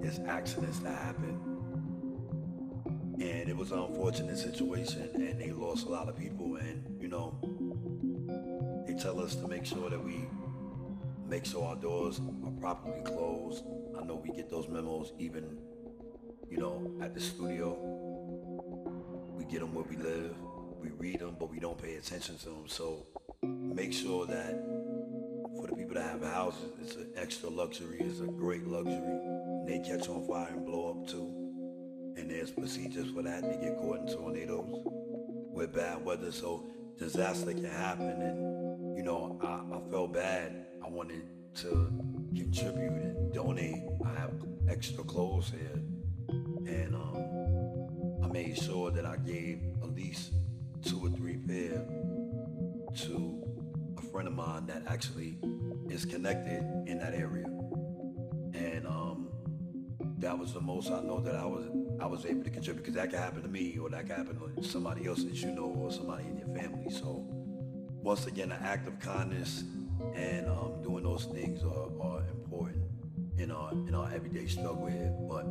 There's 0.00 0.18
accidents 0.20 0.78
that 0.80 0.96
happen. 0.96 1.40
And 3.20 3.48
it 3.48 3.56
was 3.56 3.72
an 3.72 3.80
unfortunate 3.80 4.38
situation, 4.38 5.10
and 5.14 5.40
they 5.40 5.50
lost 5.50 5.86
a 5.86 5.88
lot 5.88 6.08
of 6.08 6.16
people. 6.16 6.56
And, 6.56 6.84
you 7.00 7.08
know, 7.08 7.38
they 8.86 8.94
tell 8.94 9.20
us 9.20 9.34
to 9.36 9.48
make 9.48 9.64
sure 9.64 9.90
that 9.90 10.02
we 10.02 10.28
make 11.28 11.44
sure 11.44 11.64
our 11.64 11.76
doors 11.76 12.20
are 12.44 12.52
properly 12.60 13.02
closed. 13.02 13.64
I 14.00 14.04
know 14.04 14.16
we 14.16 14.30
get 14.34 14.48
those 14.48 14.68
memos 14.68 15.12
even, 15.18 15.58
you 16.50 16.56
know, 16.56 16.90
at 17.02 17.14
the 17.14 17.20
studio. 17.20 17.76
We 19.34 19.44
get 19.44 19.60
them 19.60 19.74
where 19.74 19.84
we 19.84 19.96
live. 19.96 20.34
We 20.80 20.90
read 20.90 21.20
them, 21.20 21.36
but 21.38 21.50
we 21.50 21.58
don't 21.58 21.80
pay 21.80 21.96
attention 21.96 22.38
to 22.38 22.44
them. 22.46 22.64
So 22.66 23.06
make 23.42 23.92
sure 23.92 24.26
that 24.26 24.52
for 25.56 25.66
the 25.66 25.76
people 25.76 25.94
that 25.94 26.04
have 26.04 26.22
houses, 26.22 26.70
it's 26.80 26.96
an 26.96 27.10
extra 27.16 27.48
luxury. 27.48 27.98
It's 28.00 28.20
a 28.20 28.26
great 28.26 28.66
luxury. 28.66 29.20
They 29.66 29.78
catch 29.80 30.08
on 30.08 30.26
fire 30.26 30.48
and 30.50 30.64
blow 30.64 30.90
up 30.90 31.08
too. 31.08 31.34
And 32.16 32.30
there's 32.30 32.50
procedures 32.50 33.10
for 33.10 33.22
that. 33.22 33.42
They 33.42 33.58
get 33.64 33.76
caught 33.78 33.98
in 33.98 34.06
tornadoes 34.08 34.84
with 35.52 35.74
bad 35.74 36.04
weather. 36.04 36.32
So 36.32 36.66
disaster 36.98 37.52
can 37.52 37.64
happen. 37.64 38.22
And, 38.22 38.96
you 38.96 39.02
know, 39.02 39.38
I, 39.42 39.76
I 39.76 39.90
felt 39.90 40.12
bad. 40.12 40.66
I 40.84 40.88
wanted 40.88 41.22
to 41.56 41.92
contribute 42.34 42.92
and 42.92 43.32
donate. 43.32 43.82
I 44.04 44.20
have 44.20 44.32
extra 44.68 45.04
clothes 45.04 45.50
here. 45.50 45.82
And 46.68 46.94
um, 46.94 48.24
I 48.24 48.28
made 48.28 48.56
sure 48.58 48.90
that 48.90 49.06
I 49.06 49.16
gave 49.16 49.60
at 49.82 49.94
least 49.94 50.32
two 50.84 51.00
or 51.04 51.10
three 51.10 51.38
pair 51.38 51.82
to 53.04 53.42
a 53.96 54.02
friend 54.02 54.28
of 54.28 54.34
mine 54.34 54.66
that 54.66 54.82
actually 54.86 55.38
is 55.88 56.04
connected 56.04 56.62
in 56.86 56.98
that 56.98 57.14
area. 57.14 57.46
And 58.54 58.86
um, 58.86 59.28
that 60.18 60.38
was 60.38 60.52
the 60.52 60.60
most 60.60 60.90
I 60.90 61.00
know 61.00 61.20
that 61.20 61.34
I 61.34 61.44
was 61.44 61.66
I 62.00 62.06
was 62.06 62.26
able 62.26 62.44
to 62.44 62.50
contribute 62.50 62.82
because 62.82 62.94
that 62.94 63.10
could 63.10 63.18
happen 63.18 63.42
to 63.42 63.48
me 63.48 63.76
or 63.78 63.88
that 63.90 64.06
could 64.06 64.16
happen 64.16 64.38
to 64.38 64.62
somebody 64.62 65.06
else 65.06 65.24
that 65.24 65.34
you 65.42 65.50
know 65.50 65.64
or 65.64 65.90
somebody 65.90 66.24
in 66.24 66.38
your 66.38 66.48
family. 66.56 66.90
So 66.90 67.26
once 68.02 68.26
again, 68.26 68.52
an 68.52 68.62
act 68.62 68.86
of 68.86 69.00
kindness 69.00 69.64
and 70.14 70.48
um, 70.48 70.80
doing 70.82 71.02
those 71.02 71.24
things 71.24 71.62
are, 71.64 71.90
are 72.00 72.20
important 72.28 72.84
in 73.38 73.50
our 73.50 73.72
in 73.72 73.94
our 73.94 74.10
everyday 74.12 74.46
struggle 74.46 74.86
here. 74.86 75.12
But 75.28 75.46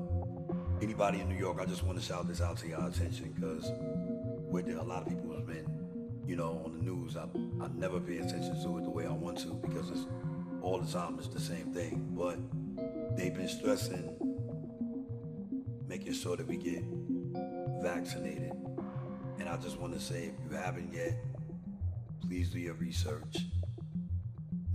anybody 0.82 1.20
in 1.22 1.30
New 1.30 1.38
York, 1.38 1.60
I 1.62 1.66
just 1.66 1.84
want 1.84 2.00
to 2.00 2.04
shout 2.04 2.28
this 2.28 2.42
out 2.42 2.58
to 2.58 2.68
your 2.68 2.86
attention 2.88 3.34
because 3.36 3.72
with 4.50 4.70
a 4.70 4.84
lot 4.84 5.04
of 5.04 5.10
people 5.10 5.34
have 5.34 5.48
been, 5.48 5.68
you 6.26 6.36
know, 6.36 6.62
on 6.66 6.74
the 6.74 6.84
news. 6.84 7.18
I 7.18 7.24
I 7.64 7.68
never 7.76 8.00
pay 8.00 8.18
attention 8.18 8.62
to 8.64 8.78
it 8.78 8.84
the 8.84 8.90
way 8.90 9.06
I 9.06 9.12
want 9.12 9.38
to 9.40 9.54
because 9.54 9.90
it's 9.90 10.06
all 10.62 10.80
the 10.80 10.92
time 10.92 11.18
it's 11.18 11.28
the 11.28 11.40
same 11.40 11.74
thing. 11.74 12.08
But 12.12 12.38
they've 13.18 13.34
been 13.34 13.48
stressing 13.48 14.16
making 15.88 16.14
sure 16.14 16.36
that 16.36 16.48
we 16.48 16.58
get 16.58 16.84
vaccinated. 17.82 18.52
And 19.40 19.48
I 19.48 19.56
just 19.58 19.80
want 19.80 19.94
to 19.94 20.00
say, 20.00 20.26
if 20.26 20.52
you 20.52 20.58
haven't 20.58 20.94
yet, 20.94 21.16
please 22.22 22.50
do 22.50 22.60
your 22.60 22.74
research. 22.74 23.38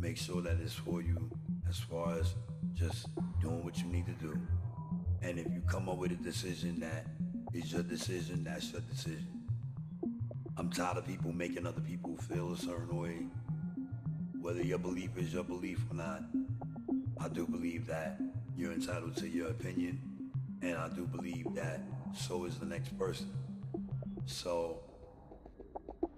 Make 0.00 0.16
sure 0.16 0.40
that 0.42 0.56
it's 0.60 0.72
for 0.72 1.02
you 1.02 1.30
as 1.68 1.78
far 1.78 2.14
as 2.18 2.34
just 2.74 3.08
doing 3.40 3.64
what 3.64 3.78
you 3.78 3.86
need 3.86 4.06
to 4.06 4.12
do. 4.12 4.40
And 5.22 5.38
if 5.38 5.46
you 5.52 5.62
come 5.66 5.88
up 5.88 5.98
with 5.98 6.12
a 6.12 6.16
decision 6.16 6.80
that 6.80 7.06
is 7.54 7.72
your 7.72 7.82
decision, 7.82 8.44
that's 8.44 8.72
your 8.72 8.82
decision. 8.82 9.28
I'm 10.56 10.70
tired 10.70 10.98
of 10.98 11.06
people 11.06 11.32
making 11.32 11.66
other 11.66 11.80
people 11.80 12.16
feel 12.16 12.52
a 12.52 12.56
certain 12.56 13.00
way 13.00 13.26
whether 14.42 14.60
your 14.60 14.78
belief 14.78 15.10
is 15.16 15.32
your 15.32 15.44
belief 15.44 15.78
or 15.88 15.94
not, 15.94 16.24
I 17.20 17.28
do 17.28 17.46
believe 17.46 17.86
that 17.86 18.20
you're 18.56 18.72
entitled 18.72 19.16
to 19.18 19.28
your 19.28 19.50
opinion, 19.50 20.00
and 20.60 20.76
I 20.76 20.88
do 20.88 21.06
believe 21.06 21.46
that 21.54 21.80
so 22.12 22.44
is 22.44 22.56
the 22.56 22.66
next 22.66 22.98
person. 22.98 23.30
So 24.26 24.80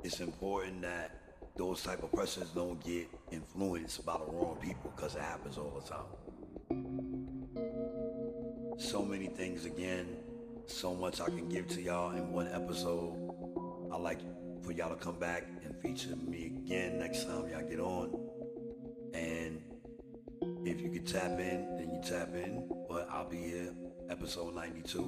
it's 0.03 0.21
important 0.21 0.81
that 0.83 1.21
those 1.55 1.83
type 1.83 2.03
of 2.03 2.13
persons 2.13 2.49
don't 2.55 2.83
get 2.83 3.09
influenced 3.31 4.07
by 4.07 4.15
the 4.15 4.25
wrong 4.25 4.57
people 4.61 4.91
because 4.97 5.15
it 5.17 5.23
happens 5.23 5.59
all 5.59 5.79
the 5.79 5.87
time. 5.87 7.24
So 8.85 9.03
many 9.03 9.29
things 9.29 9.65
again, 9.65 10.07
so 10.67 10.95
much 10.95 11.23
I 11.23 11.25
can 11.25 11.49
give 11.49 11.67
to 11.69 11.81
y'all 11.81 12.11
in 12.11 12.31
one 12.31 12.47
episode. 12.53 13.17
I 13.91 13.97
like 13.97 14.21
for 14.63 14.73
y'all 14.73 14.91
to 14.91 15.03
come 15.03 15.19
back 15.19 15.47
and 15.65 15.75
feature 15.81 16.15
me 16.15 16.53
again 16.65 16.99
next 16.99 17.25
time 17.25 17.49
y'all 17.49 17.67
get 17.67 17.81
on. 17.81 18.15
And 19.15 19.63
if 20.67 20.83
you 20.83 20.91
could 20.91 21.07
tap 21.07 21.41
in, 21.41 21.77
then 21.77 21.95
you 21.95 22.01
tap 22.07 22.35
in. 22.35 22.69
But 22.87 23.09
I'll 23.11 23.29
be 23.29 23.39
here, 23.39 23.73
episode 24.11 24.55
92. 24.55 25.01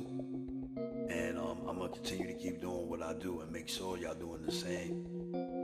And 1.11 1.39
um, 1.39 1.59
I'm 1.69 1.77
gonna 1.77 1.91
continue 1.91 2.29
to 2.29 2.35
keep 2.35 2.63
doing 2.63 2.89
what 2.89 3.03
I 3.03 3.13
do 3.13 3.41
and 3.43 3.53
make 3.53 3.69
sure 3.69 3.99
y'all 3.99 4.15
doing 4.15 4.41
the 4.43 4.53
same. 4.53 5.05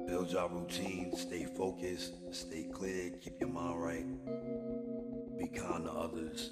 Build 0.07 0.31
your 0.31 0.51
routine, 0.51 1.17
stay 1.17 1.47
focused, 1.57 2.13
stay 2.31 2.69
clear, 2.71 3.11
keep 3.23 3.41
your 3.41 3.49
mind 3.49 3.83
right, 3.83 5.39
be 5.39 5.47
kind 5.47 5.85
to 5.85 5.91
others. 5.91 6.51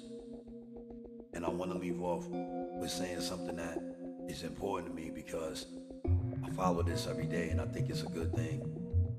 And 1.33 1.45
I 1.45 1.49
want 1.49 1.71
to 1.71 1.77
leave 1.77 2.01
off 2.01 2.27
with 2.27 2.91
saying 2.91 3.21
something 3.21 3.55
that 3.55 3.79
is 4.27 4.43
important 4.43 4.89
to 4.89 5.01
me 5.01 5.09
because 5.13 5.65
I 6.45 6.49
follow 6.51 6.83
this 6.83 7.07
every 7.07 7.25
day 7.25 7.49
and 7.49 7.61
I 7.61 7.65
think 7.65 7.89
it's 7.89 8.03
a 8.03 8.07
good 8.07 8.33
thing 8.35 8.61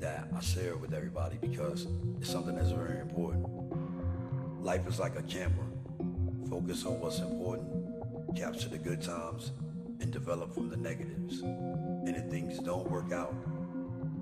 that 0.00 0.28
I 0.36 0.40
share 0.40 0.76
with 0.76 0.92
everybody 0.92 1.38
because 1.40 1.86
it's 2.20 2.30
something 2.30 2.56
that's 2.56 2.70
very 2.70 3.00
important. 3.00 3.46
Life 4.62 4.86
is 4.86 4.98
like 4.98 5.18
a 5.18 5.22
camera. 5.22 5.66
Focus 6.50 6.84
on 6.84 7.00
what's 7.00 7.20
important, 7.20 8.36
capture 8.36 8.68
the 8.68 8.78
good 8.78 9.00
times, 9.00 9.52
and 10.00 10.12
develop 10.12 10.52
from 10.52 10.68
the 10.68 10.76
negatives. 10.76 11.40
And 11.40 12.08
if 12.16 12.24
things 12.26 12.58
don't 12.58 12.90
work 12.90 13.12
out, 13.12 13.34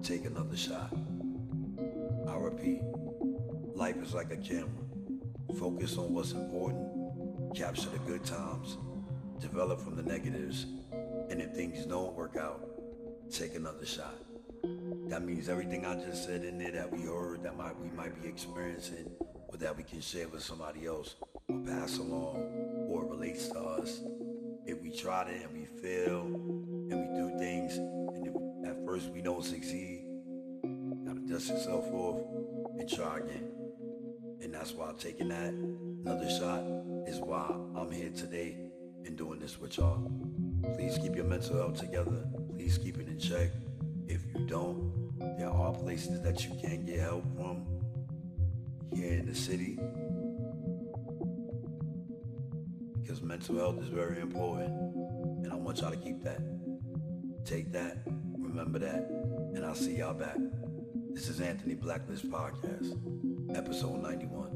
take 0.02 0.26
another 0.26 0.56
shot. 0.56 0.92
I 2.28 2.36
repeat, 2.36 2.82
life 3.74 3.96
is 4.02 4.14
like 4.14 4.30
a 4.32 4.36
camera. 4.36 4.68
Focus 5.58 5.96
on 5.96 6.14
what's 6.14 6.32
important, 6.32 6.89
capture 7.54 7.88
the 7.90 7.98
good 8.00 8.24
times, 8.24 8.78
develop 9.40 9.80
from 9.80 9.96
the 9.96 10.02
negatives, 10.02 10.66
and 11.28 11.40
if 11.40 11.52
things 11.52 11.84
don't 11.84 12.14
work 12.14 12.36
out, 12.36 12.68
take 13.30 13.54
another 13.54 13.84
shot. 13.84 14.14
That 15.08 15.22
means 15.22 15.48
everything 15.48 15.84
I 15.84 15.94
just 15.96 16.24
said 16.24 16.44
in 16.44 16.58
there 16.58 16.70
that 16.72 16.92
we 16.92 17.02
heard, 17.02 17.42
that 17.42 17.56
might, 17.56 17.78
we 17.80 17.88
might 17.90 18.20
be 18.22 18.28
experiencing, 18.28 19.10
or 19.48 19.56
that 19.56 19.76
we 19.76 19.82
can 19.82 20.00
share 20.00 20.28
with 20.28 20.42
somebody 20.42 20.86
else, 20.86 21.16
or 21.48 21.58
pass 21.60 21.98
along, 21.98 22.86
or 22.88 23.04
relates 23.04 23.48
to 23.48 23.58
us. 23.58 24.00
If 24.66 24.80
we 24.82 24.90
try 24.92 25.22
it 25.22 25.42
and 25.42 25.52
we 25.52 25.64
fail, 25.82 26.20
and 26.20 26.92
we 26.92 27.16
do 27.16 27.38
things, 27.38 27.76
and 27.78 28.26
if 28.26 28.70
at 28.70 28.84
first 28.84 29.10
we 29.10 29.22
don't 29.22 29.44
succeed, 29.44 30.04
gotta 31.04 31.20
dust 31.20 31.48
yourself 31.48 31.86
off 31.92 32.22
and 32.78 32.88
try 32.88 33.18
again. 33.18 33.50
And 34.42 34.54
that's 34.54 34.72
why 34.72 34.88
I'm 34.88 34.96
taking 34.96 35.28
that 35.28 35.52
another 35.52 36.30
shot 36.30 36.62
is 37.10 37.18
why 37.18 37.52
I'm 37.74 37.90
here 37.90 38.10
today 38.10 38.56
and 39.04 39.16
doing 39.16 39.40
this 39.40 39.58
with 39.58 39.78
y'all. 39.78 40.08
Please 40.76 40.96
keep 40.96 41.16
your 41.16 41.24
mental 41.24 41.56
health 41.56 41.80
together. 41.80 42.24
Please 42.54 42.78
keep 42.78 42.98
it 42.98 43.08
in 43.08 43.18
check. 43.18 43.50
If 44.06 44.22
you 44.32 44.46
don't, 44.46 45.18
there 45.36 45.50
are 45.50 45.72
places 45.72 46.22
that 46.22 46.44
you 46.44 46.50
can 46.62 46.86
get 46.86 47.00
help 47.00 47.24
from 47.34 47.66
here 48.94 49.14
in 49.14 49.26
the 49.26 49.34
city. 49.34 49.76
Because 53.02 53.22
mental 53.22 53.56
health 53.56 53.82
is 53.82 53.88
very 53.88 54.20
important. 54.20 54.70
And 55.42 55.52
I 55.52 55.56
want 55.56 55.80
y'all 55.80 55.90
to 55.90 55.96
keep 55.96 56.22
that. 56.22 56.40
Take 57.44 57.72
that, 57.72 57.98
remember 58.38 58.78
that, 58.78 59.10
and 59.54 59.64
I'll 59.64 59.74
see 59.74 59.96
y'all 59.96 60.14
back. 60.14 60.36
This 61.12 61.28
is 61.28 61.40
Anthony 61.40 61.74
Blacklist 61.74 62.30
Podcast, 62.30 62.94
episode 63.56 64.00
91. 64.00 64.40
I'm 64.40 64.46
out. 64.46 64.49